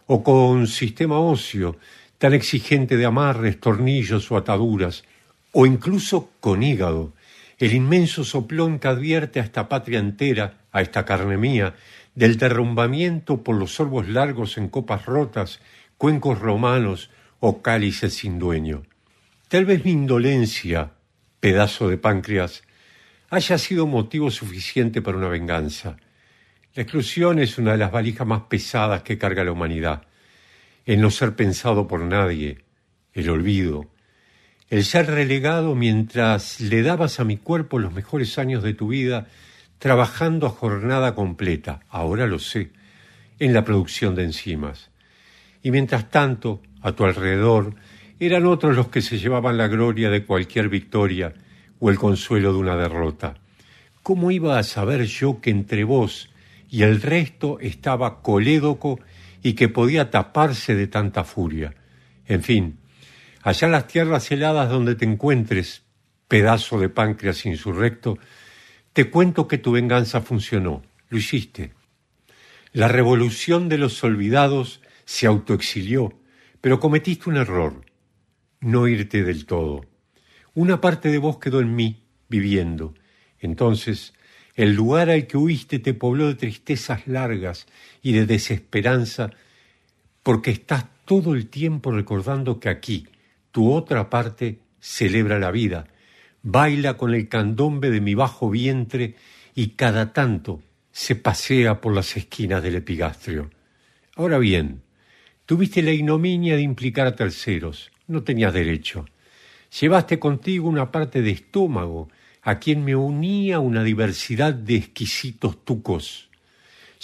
o 0.06 0.24
con 0.24 0.68
sistema 0.68 1.20
óseo 1.20 1.78
tan 2.20 2.34
exigente 2.34 2.96
de 2.96 3.06
amarres, 3.06 3.60
tornillos 3.60 4.30
o 4.30 4.38
ataduras, 4.38 5.04
o 5.52 5.66
incluso 5.66 6.30
con 6.40 6.62
hígado, 6.62 7.14
el 7.58 7.74
inmenso 7.74 8.24
soplón 8.24 8.78
que 8.78 8.88
advierte 8.88 9.40
a 9.40 9.44
esta 9.44 9.68
patria 9.68 9.98
entera, 9.98 10.62
a 10.72 10.82
esta 10.82 11.04
carne 11.04 11.38
mía, 11.38 11.74
del 12.14 12.38
derrumbamiento 12.38 13.44
por 13.44 13.56
los 13.56 13.74
sorbos 13.74 14.08
largos 14.08 14.60
en 14.60 14.70
copas 14.70 15.06
rotas, 15.08 15.60
cuencos 15.98 16.38
romanos 16.38 17.10
o 17.40 17.64
cálices 17.64 18.14
sin 18.14 18.38
dueño. 18.38 18.84
Tal 19.48 19.66
vez 19.66 19.84
mi 19.84 19.92
indolencia, 19.92 20.92
pedazo 21.40 21.90
de 21.90 21.98
páncreas, 21.98 22.62
haya 23.32 23.58
sido 23.58 23.88
motivo 23.88 24.30
suficiente 24.30 25.02
para 25.02 25.18
una 25.18 25.30
venganza. 25.30 25.98
La 26.74 26.84
exclusión 26.84 27.40
es 27.40 27.58
una 27.58 27.74
de 27.74 27.78
las 27.78 27.92
valijas 27.92 28.26
más 28.26 28.44
pesadas 28.44 29.04
que 29.04 29.18
carga 29.18 29.44
la 29.44 29.52
humanidad. 29.52 30.04
El 30.86 31.02
no 31.02 31.12
ser 31.12 31.36
pensado 31.36 31.86
por 31.86 32.02
nadie, 32.02 32.60
el 33.14 33.30
olvido, 33.30 33.88
el 34.70 34.86
ser 34.86 35.08
relegado 35.08 35.76
mientras 35.76 36.62
le 36.62 36.82
dabas 36.82 37.20
a 37.20 37.26
mi 37.26 37.36
cuerpo 37.36 37.78
los 37.78 37.92
mejores 37.92 38.38
años 38.38 38.64
de 38.64 38.74
tu 38.74 38.88
vida 38.88 39.28
trabajando 39.80 40.48
a 40.48 40.52
jornada 40.52 41.14
completa, 41.14 41.82
ahora 41.90 42.26
lo 42.26 42.40
sé, 42.40 42.72
en 43.38 43.54
la 43.54 43.66
producción 43.66 44.16
de 44.16 44.24
enzimas. 44.24 44.92
Y 45.62 45.72
mientras 45.72 46.10
tanto, 46.10 46.62
a 46.82 46.94
tu 46.94 47.04
alrededor, 47.04 47.76
eran 48.18 48.46
otros 48.46 48.78
los 48.78 48.88
que 48.88 49.02
se 49.02 49.18
llevaban 49.18 49.58
la 49.58 49.68
gloria 49.68 50.10
de 50.10 50.24
cualquier 50.24 50.70
victoria 50.70 51.34
o 51.80 51.90
el 51.90 51.98
consuelo 51.98 52.54
de 52.54 52.60
una 52.60 52.78
derrota. 52.78 53.36
¿Cómo 54.04 54.32
iba 54.32 54.58
a 54.58 54.64
saber 54.64 55.04
yo 55.06 55.42
que 55.42 55.50
entre 55.50 55.84
vos 55.84 56.31
y 56.72 56.84
el 56.84 57.02
resto 57.02 57.60
estaba 57.60 58.22
colédoco 58.22 58.98
y 59.44 59.54
que 59.54 59.68
podía 59.68 60.10
taparse 60.10 60.74
de 60.74 60.88
tanta 60.88 61.26
furia? 61.26 61.76
En 62.26 62.42
fin, 62.42 62.80
allá 63.44 63.66
en 63.66 63.74
las 63.74 63.88
tierras 63.88 64.32
heladas 64.32 64.70
donde 64.70 64.96
te 64.96 65.04
encuentres, 65.04 65.84
pedazo 66.30 66.80
de 66.80 66.88
páncreas 66.88 67.46
insurrecto, 67.46 68.18
te 68.94 69.10
cuento 69.10 69.50
que 69.50 69.58
tu 69.58 69.74
venganza 69.74 70.22
funcionó, 70.22 70.82
lo 71.10 71.18
hiciste. 71.18 71.74
La 72.72 72.88
revolución 72.88 73.68
de 73.68 73.78
los 73.78 74.02
olvidados 74.06 74.82
se 75.04 75.28
autoexilió, 75.28 76.14
pero 76.62 76.80
cometiste 76.80 77.30
un 77.30 77.36
error, 77.36 77.86
no 78.62 78.88
irte 78.88 79.24
del 79.24 79.46
todo. 79.46 79.86
Una 80.54 80.80
parte 80.80 81.10
de 81.10 81.18
vos 81.18 81.38
quedó 81.38 81.60
en 81.60 81.76
mí, 81.76 82.06
viviendo. 82.30 82.94
Entonces, 83.40 84.14
el 84.62 84.76
lugar 84.76 85.10
al 85.10 85.26
que 85.26 85.38
huiste 85.38 85.80
te 85.80 85.96
pobló 85.96 86.28
de 86.28 86.36
tristezas 86.36 87.08
largas 87.08 87.66
y 88.04 88.12
de 88.12 88.28
desesperanza, 88.28 89.32
porque 90.22 90.52
estás 90.52 90.86
todo 91.06 91.34
el 91.34 91.48
tiempo 91.48 91.90
recordando 91.92 92.60
que 92.60 92.70
aquí, 92.70 93.08
tu 93.52 93.72
otra 93.72 94.12
parte, 94.12 94.60
celebra 94.80 95.40
la 95.40 95.50
vida, 95.50 95.88
baila 96.44 96.96
con 96.96 97.16
el 97.16 97.28
candombe 97.28 97.90
de 97.90 98.02
mi 98.02 98.14
bajo 98.14 98.52
vientre 98.52 99.16
y 99.56 99.70
cada 99.70 100.14
tanto 100.14 100.62
se 100.92 101.16
pasea 101.16 101.82
por 101.82 101.96
las 101.96 102.16
esquinas 102.16 102.62
del 102.62 102.76
epigastrio. 102.76 103.50
Ahora 104.16 104.38
bien, 104.38 104.84
tuviste 105.48 105.82
la 105.82 105.92
ignominia 105.92 106.56
de 106.56 106.62
implicar 106.62 107.08
a 107.08 107.16
terceros, 107.16 107.92
no 108.06 108.22
tenías 108.22 108.54
derecho. 108.54 109.06
Llevaste 109.80 110.20
contigo 110.20 110.70
una 110.70 110.92
parte 110.92 111.24
de 111.24 111.32
estómago 111.32 112.10
a 112.42 112.60
quien 112.60 112.84
me 112.84 112.96
unía 112.96 113.60
una 113.60 113.84
diversidad 113.84 114.54
de 114.54 114.76
exquisitos 114.76 115.64
tucos. 115.64 116.30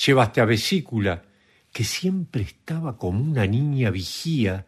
Llevaste 0.05 0.41
a 0.41 0.45
vesícula, 0.45 1.23
que 1.71 1.83
siempre 1.83 2.43
estaba 2.43 2.97
como 2.97 3.21
una 3.23 3.45
niña 3.45 3.91
vigía, 3.91 4.65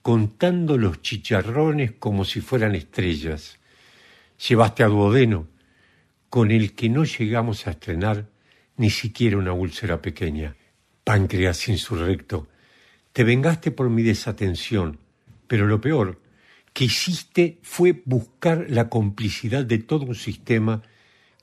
contando 0.00 0.76
los 0.78 1.02
chicharrones 1.02 1.92
como 1.92 2.24
si 2.24 2.40
fueran 2.40 2.74
estrellas 2.74 3.58
llevaste 4.48 4.82
a 4.82 4.88
Duodeno, 4.88 5.48
con 6.28 6.50
el 6.50 6.74
que 6.74 6.88
no 6.88 7.04
llegamos 7.04 7.66
a 7.66 7.72
estrenar 7.72 8.28
ni 8.76 8.90
siquiera 8.90 9.36
una 9.36 9.52
úlcera 9.52 10.00
pequeña. 10.00 10.56
Páncreas 11.04 11.68
insurrecto, 11.68 12.48
te 13.12 13.24
vengaste 13.24 13.70
por 13.70 13.90
mi 13.90 14.02
desatención, 14.02 14.98
pero 15.46 15.66
lo 15.66 15.80
peor 15.80 16.20
que 16.72 16.84
hiciste 16.84 17.58
fue 17.62 18.02
buscar 18.04 18.66
la 18.68 18.88
complicidad 18.88 19.64
de 19.64 19.78
todo 19.78 20.06
un 20.06 20.14
sistema 20.14 20.82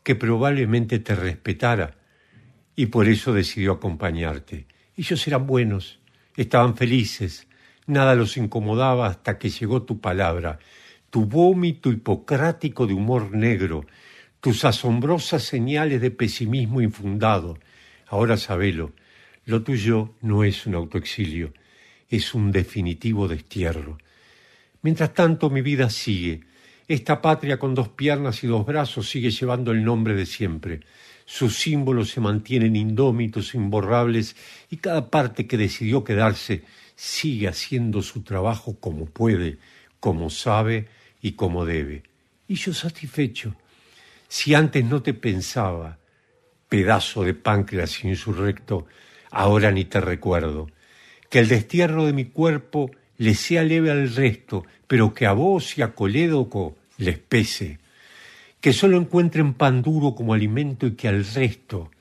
que 0.03 0.15
probablemente 0.15 0.99
te 0.99 1.15
respetara 1.15 1.97
y 2.75 2.87
por 2.87 3.07
eso 3.07 3.33
decidió 3.33 3.73
acompañarte. 3.73 4.65
Ellos 4.95 5.27
eran 5.27 5.45
buenos, 5.45 5.99
estaban 6.35 6.75
felices, 6.75 7.47
nada 7.85 8.15
los 8.15 8.37
incomodaba 8.37 9.07
hasta 9.07 9.37
que 9.37 9.49
llegó 9.49 9.83
tu 9.83 9.99
palabra 9.99 10.59
tu 11.09 11.25
vómito 11.25 11.91
hipocrático 11.91 12.85
de 12.85 12.93
humor 12.93 13.31
negro, 13.31 13.85
tus 14.39 14.63
asombrosas 14.65 15.43
señales 15.43 16.01
de 16.01 16.11
pesimismo 16.11 16.81
infundado. 16.81 17.57
Ahora 18.07 18.37
sabelo, 18.37 18.93
lo 19.45 19.63
tuyo 19.63 20.13
no 20.21 20.43
es 20.43 20.65
un 20.65 20.75
autoexilio, 20.75 21.53
es 22.09 22.33
un 22.33 22.51
definitivo 22.51 23.27
destierro. 23.27 23.97
Mientras 24.81 25.13
tanto 25.13 25.49
mi 25.49 25.61
vida 25.61 25.89
sigue. 25.89 26.41
Esta 26.87 27.21
patria 27.21 27.59
con 27.59 27.75
dos 27.75 27.89
piernas 27.89 28.43
y 28.43 28.47
dos 28.47 28.65
brazos 28.65 29.09
sigue 29.09 29.29
llevando 29.29 29.71
el 29.71 29.83
nombre 29.83 30.15
de 30.15 30.25
siempre. 30.25 30.79
Sus 31.25 31.57
símbolos 31.57 32.09
se 32.09 32.21
mantienen 32.21 32.75
indómitos, 32.75 33.53
imborrables, 33.53 34.35
y 34.71 34.77
cada 34.77 35.09
parte 35.11 35.45
que 35.45 35.57
decidió 35.57 36.03
quedarse 36.03 36.63
sigue 36.95 37.47
haciendo 37.47 38.01
su 38.01 38.23
trabajo 38.23 38.79
como 38.79 39.05
puede, 39.05 39.59
como 39.99 40.29
sabe 40.29 40.87
y 41.21 41.33
como 41.33 41.65
debe. 41.65 42.03
Y 42.47 42.55
yo 42.55 42.73
satisfecho. 42.73 43.55
Si 44.27 44.55
antes 44.55 44.83
no 44.83 45.03
te 45.03 45.13
pensaba, 45.13 45.99
pedazo 46.67 47.23
de 47.23 47.33
páncreas 47.33 48.03
insurrecto, 48.03 48.87
ahora 49.29 49.71
ni 49.71 49.85
te 49.85 50.01
recuerdo. 50.01 50.67
Que 51.29 51.39
el 51.39 51.47
destierro 51.47 52.05
de 52.05 52.13
mi 52.13 52.25
cuerpo 52.25 52.91
le 53.19 53.35
sea 53.35 53.63
leve 53.63 53.91
al 53.91 54.13
resto, 54.15 54.65
pero 54.87 55.13
que 55.13 55.25
a 55.27 55.33
vos 55.33 55.77
y 55.77 55.81
a 55.81 55.93
Colédoco 55.93 56.77
les 56.97 57.19
pese. 57.19 57.77
Que 58.61 58.73
solo 58.73 58.97
encuentren 58.97 59.53
pan 59.53 59.81
duro 59.81 60.15
como 60.15 60.33
alimento 60.33 60.87
y 60.87 60.93
que 60.93 61.09
al 61.09 61.25
resto, 61.25 61.91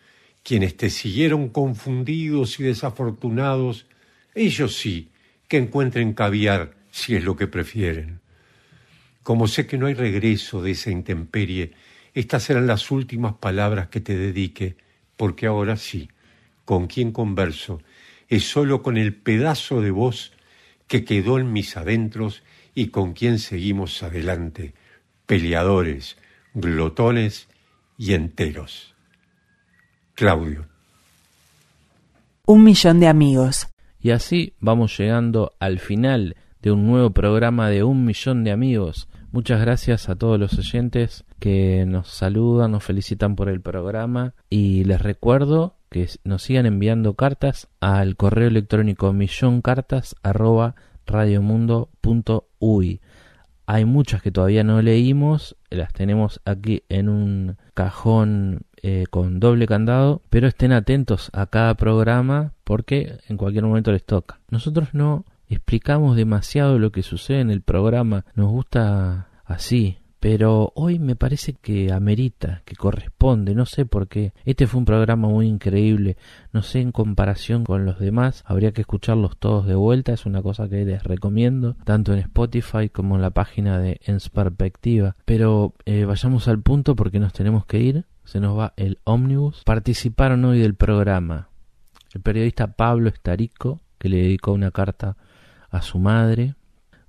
quienes 0.45 0.77
te 0.77 0.91
siguieron 0.91 1.49
confundidos 1.51 2.59
y 2.61 2.63
desafortunados, 2.63 3.87
Ellos 4.35 4.77
sí, 4.77 5.09
que 5.49 5.57
encuentren 5.57 6.13
caviar 6.13 6.75
si 6.93 7.17
es 7.17 7.25
lo 7.25 7.35
que 7.35 7.49
prefieren. 7.49 8.21
Como 9.25 9.49
sé 9.49 9.67
que 9.67 9.77
no 9.77 9.87
hay 9.87 9.95
regreso 9.95 10.63
de 10.63 10.71
esa 10.71 10.91
intemperie, 10.91 11.73
estas 12.15 12.45
serán 12.45 12.69
las 12.69 12.93
últimas 12.93 13.35
palabras 13.35 13.89
que 13.89 14.01
te 14.01 14.17
dedique, 14.17 14.77
porque 15.17 15.47
ahora 15.47 15.77
sí, 15.77 16.09
con 16.65 16.87
quien 16.87 17.11
converso, 17.11 17.83
es 18.29 18.45
solo 18.45 18.83
con 18.83 18.97
el 18.97 19.15
pedazo 19.15 19.81
de 19.81 19.91
voz 19.91 20.38
que 20.89 21.05
quedó 21.05 21.39
en 21.39 21.53
mis 21.53 21.77
adentros 21.77 22.43
y 22.75 22.89
con 22.89 23.13
quien 23.13 23.39
seguimos 23.39 24.03
adelante, 24.03 24.75
peleadores, 25.27 26.17
glotones 26.55 27.49
y 27.97 28.15
enteros. 28.15 28.95
Claudio. 30.15 30.67
Un 32.47 32.65
millón 32.65 32.99
de 32.99 33.09
amigos. 33.09 33.69
Y 34.01 34.11
así 34.11 34.55
vamos 34.61 34.97
llegando 34.99 35.55
al 35.61 35.79
final 35.79 36.37
de 36.63 36.73
un 36.73 36.87
nuevo 36.87 37.11
programa 37.11 37.69
de 37.69 37.85
Un 37.85 38.05
millón 38.05 38.45
de 38.45 38.53
amigos. 38.53 39.09
Muchas 39.31 39.61
gracias 39.61 40.09
a 40.09 40.17
todos 40.17 40.41
los 40.41 40.59
oyentes 40.59 41.25
que 41.39 41.85
nos 41.87 42.09
saludan, 42.09 42.73
nos 42.73 42.85
felicitan 42.85 43.37
por 43.37 43.49
el 43.49 43.61
programa 43.61 44.35
y 44.49 44.85
les 44.85 45.03
recuerdo 45.03 45.78
que 45.91 46.09
nos 46.25 46.43
sigan 46.43 46.67
enviando 46.67 47.15
cartas 47.15 47.69
al 47.81 48.17
correo 48.17 48.49
electrónico 48.49 49.13
milloncartas 49.13 50.17
Hay 53.67 53.85
muchas 53.85 54.23
que 54.23 54.31
todavía 54.31 54.65
no 54.65 54.81
leímos, 54.81 55.57
las 55.71 55.93
tenemos 55.93 56.41
aquí 56.45 56.85
en 56.89 57.09
un 57.09 57.57
cajón 57.75 58.63
eh, 58.83 59.05
con 59.11 59.41
doble 59.41 59.67
candado, 59.67 60.23
pero 60.31 60.47
estén 60.47 60.73
atentos 60.73 61.31
a 61.33 61.47
cada 61.47 61.75
programa 61.75 62.53
porque 62.65 63.19
en 63.29 63.37
cualquier 63.37 63.65
momento 63.65 63.93
les 63.93 64.05
toca. 64.05 64.41
Nosotros 64.51 64.95
no 64.95 65.25
explicamos 65.49 66.17
demasiado 66.17 66.79
lo 66.79 66.93
que 66.93 67.03
sucede 67.03 67.41
en 67.41 67.51
el 67.51 67.63
programa, 67.63 68.25
nos 68.35 68.51
gusta 68.51 69.29
así, 69.45 69.99
pero 70.21 70.73
hoy 70.75 70.99
me 70.99 71.17
parece 71.17 71.53
que 71.55 71.93
amerita, 71.93 72.63
que 72.65 72.77
corresponde, 72.77 73.55
no 73.55 73.67
sé 73.67 73.87
por 73.87 74.09
qué. 74.09 74.33
Este 74.45 74.67
fue 74.67 74.79
un 74.79 74.85
programa 74.85 75.29
muy 75.29 75.47
increíble, 75.47 76.17
no 76.53 76.63
sé 76.63 76.81
en 76.81 76.93
comparación 76.93 77.65
con 77.65 77.85
los 77.85 77.99
demás, 77.99 78.43
habría 78.47 78.73
que 78.73 78.81
escucharlos 78.81 79.37
todos 79.39 79.67
de 79.67 79.75
vuelta, 79.75 80.13
es 80.13 80.27
una 80.27 80.43
cosa 80.43 80.69
que 80.69 80.85
les 80.85 81.03
recomiendo, 81.05 81.77
tanto 81.85 82.13
en 82.13 82.21
Spotify 82.21 82.89
como 82.89 83.17
en 83.17 83.23
la 83.23 83.31
página 83.31 83.79
de 83.79 84.01
Ens 84.05 84.29
Perspectiva. 84.29 85.17
Pero 85.25 85.75
eh, 85.85 86.05
vayamos 86.05 86.49
al 86.49 86.61
punto 86.61 86.97
porque 86.97 87.21
nos 87.21 87.33
tenemos 87.33 87.67
que 87.67 87.81
ir, 87.81 88.05
se 88.25 88.41
nos 88.41 88.59
va 88.59 88.75
el 88.77 88.99
ómnibus. 89.05 89.63
Participaron 89.65 90.45
hoy 90.45 90.59
del 90.59 90.75
programa 90.75 91.49
el 92.15 92.23
periodista 92.23 92.69
Pablo 92.69 93.09
Estarico, 93.09 93.81
que 93.99 94.09
le 94.09 94.19
dedicó 94.19 94.53
una 94.53 94.71
carta 94.71 95.17
a 95.71 95.83
su 95.83 95.99
madre, 95.99 96.55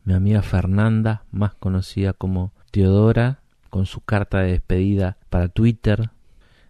mi 0.04 0.14
amiga 0.14 0.42
Fernanda, 0.42 1.24
más 1.32 1.56
conocida 1.56 2.14
como 2.14 2.52
Teodora, 2.72 3.42
con 3.70 3.86
su 3.86 4.02
carta 4.02 4.40
de 4.40 4.52
despedida 4.52 5.18
para 5.30 5.50
Twitter, 5.50 6.12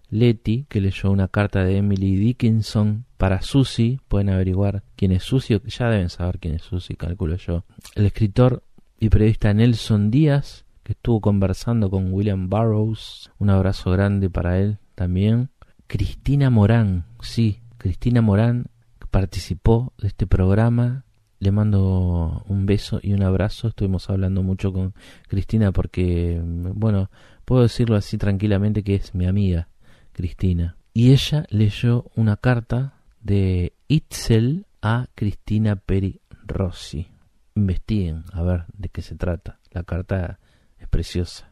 Leti, 0.09 0.65
que 0.69 0.81
leyó 0.81 1.11
una 1.11 1.27
carta 1.27 1.63
de 1.63 1.77
Emily 1.77 2.15
Dickinson 2.15 3.05
para 3.17 3.41
Susie, 3.41 3.99
pueden 4.07 4.29
averiguar 4.29 4.83
quién 4.95 5.11
es 5.11 5.23
Susie, 5.23 5.61
ya 5.65 5.89
deben 5.89 6.09
saber 6.09 6.39
quién 6.39 6.55
es 6.55 6.63
Susie, 6.63 6.95
calculo 6.95 7.35
yo. 7.35 7.63
El 7.95 8.05
escritor 8.05 8.63
y 8.99 9.09
periodista 9.09 9.53
Nelson 9.53 10.09
Díaz, 10.09 10.65
que 10.83 10.93
estuvo 10.93 11.21
conversando 11.21 11.89
con 11.89 12.11
William 12.11 12.49
Burroughs, 12.49 13.31
un 13.37 13.49
abrazo 13.49 13.91
grande 13.91 14.29
para 14.29 14.59
él 14.59 14.79
también. 14.95 15.49
Cristina 15.87 16.49
Morán, 16.49 17.05
sí, 17.21 17.61
Cristina 17.77 18.21
Morán 18.21 18.67
participó 19.11 19.93
de 19.99 20.07
este 20.07 20.27
programa 20.27 21.05
le 21.39 21.51
mando 21.51 22.43
un 22.47 22.65
beso 22.65 22.99
y 23.01 23.13
un 23.13 23.23
abrazo. 23.23 23.69
Estuvimos 23.69 24.09
hablando 24.09 24.43
mucho 24.43 24.71
con 24.73 24.93
Cristina 25.27 25.71
porque, 25.71 26.41
bueno, 26.43 27.09
puedo 27.45 27.63
decirlo 27.63 27.95
así 27.95 28.17
tranquilamente 28.17 28.83
que 28.83 28.95
es 28.95 29.15
mi 29.15 29.25
amiga, 29.25 29.69
Cristina. 30.11 30.77
Y 30.93 31.11
ella 31.11 31.45
leyó 31.49 32.05
una 32.15 32.35
carta 32.37 32.93
de 33.21 33.73
Itzel 33.87 34.65
a 34.81 35.07
Cristina 35.15 35.77
Peri 35.77 36.19
Rossi. 36.45 37.07
Investiguen 37.55 38.23
a 38.33 38.43
ver 38.43 38.65
de 38.77 38.89
qué 38.89 39.01
se 39.01 39.15
trata. 39.15 39.59
La 39.71 39.83
carta 39.83 40.39
es 40.77 40.87
preciosa. 40.87 41.51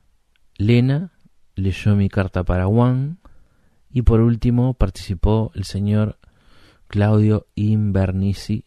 Lena 0.58 1.12
leyó 1.56 1.96
mi 1.96 2.10
carta 2.10 2.44
para 2.44 2.66
Juan. 2.66 3.20
Y 3.90 4.02
por 4.02 4.20
último 4.20 4.74
participó 4.74 5.52
el 5.56 5.64
señor 5.64 6.20
Claudio 6.88 7.48
Invernici 7.56 8.66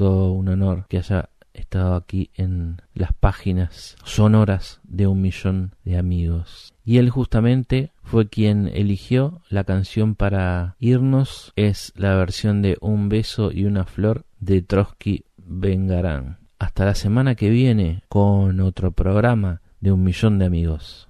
todo 0.00 0.32
un 0.32 0.48
honor 0.48 0.86
que 0.88 0.96
haya 0.96 1.28
estado 1.52 1.94
aquí 1.94 2.30
en 2.34 2.80
las 2.94 3.12
páginas 3.12 3.96
sonoras 4.02 4.80
de 4.82 5.06
un 5.06 5.20
millón 5.20 5.74
de 5.84 5.98
amigos. 5.98 6.72
Y 6.86 6.96
él 6.96 7.10
justamente 7.10 7.92
fue 8.02 8.30
quien 8.30 8.68
eligió 8.68 9.42
la 9.50 9.64
canción 9.64 10.14
para 10.14 10.74
irnos. 10.78 11.52
Es 11.54 11.92
la 11.96 12.14
versión 12.14 12.62
de 12.62 12.78
Un 12.80 13.10
beso 13.10 13.52
y 13.52 13.66
una 13.66 13.84
flor 13.84 14.24
de 14.38 14.62
Trotsky 14.62 15.24
Vengarán. 15.36 16.38
Hasta 16.58 16.86
la 16.86 16.94
semana 16.94 17.34
que 17.34 17.50
viene 17.50 18.02
con 18.08 18.58
otro 18.60 18.92
programa 18.92 19.60
de 19.80 19.92
un 19.92 20.02
millón 20.02 20.38
de 20.38 20.46
amigos. 20.46 21.09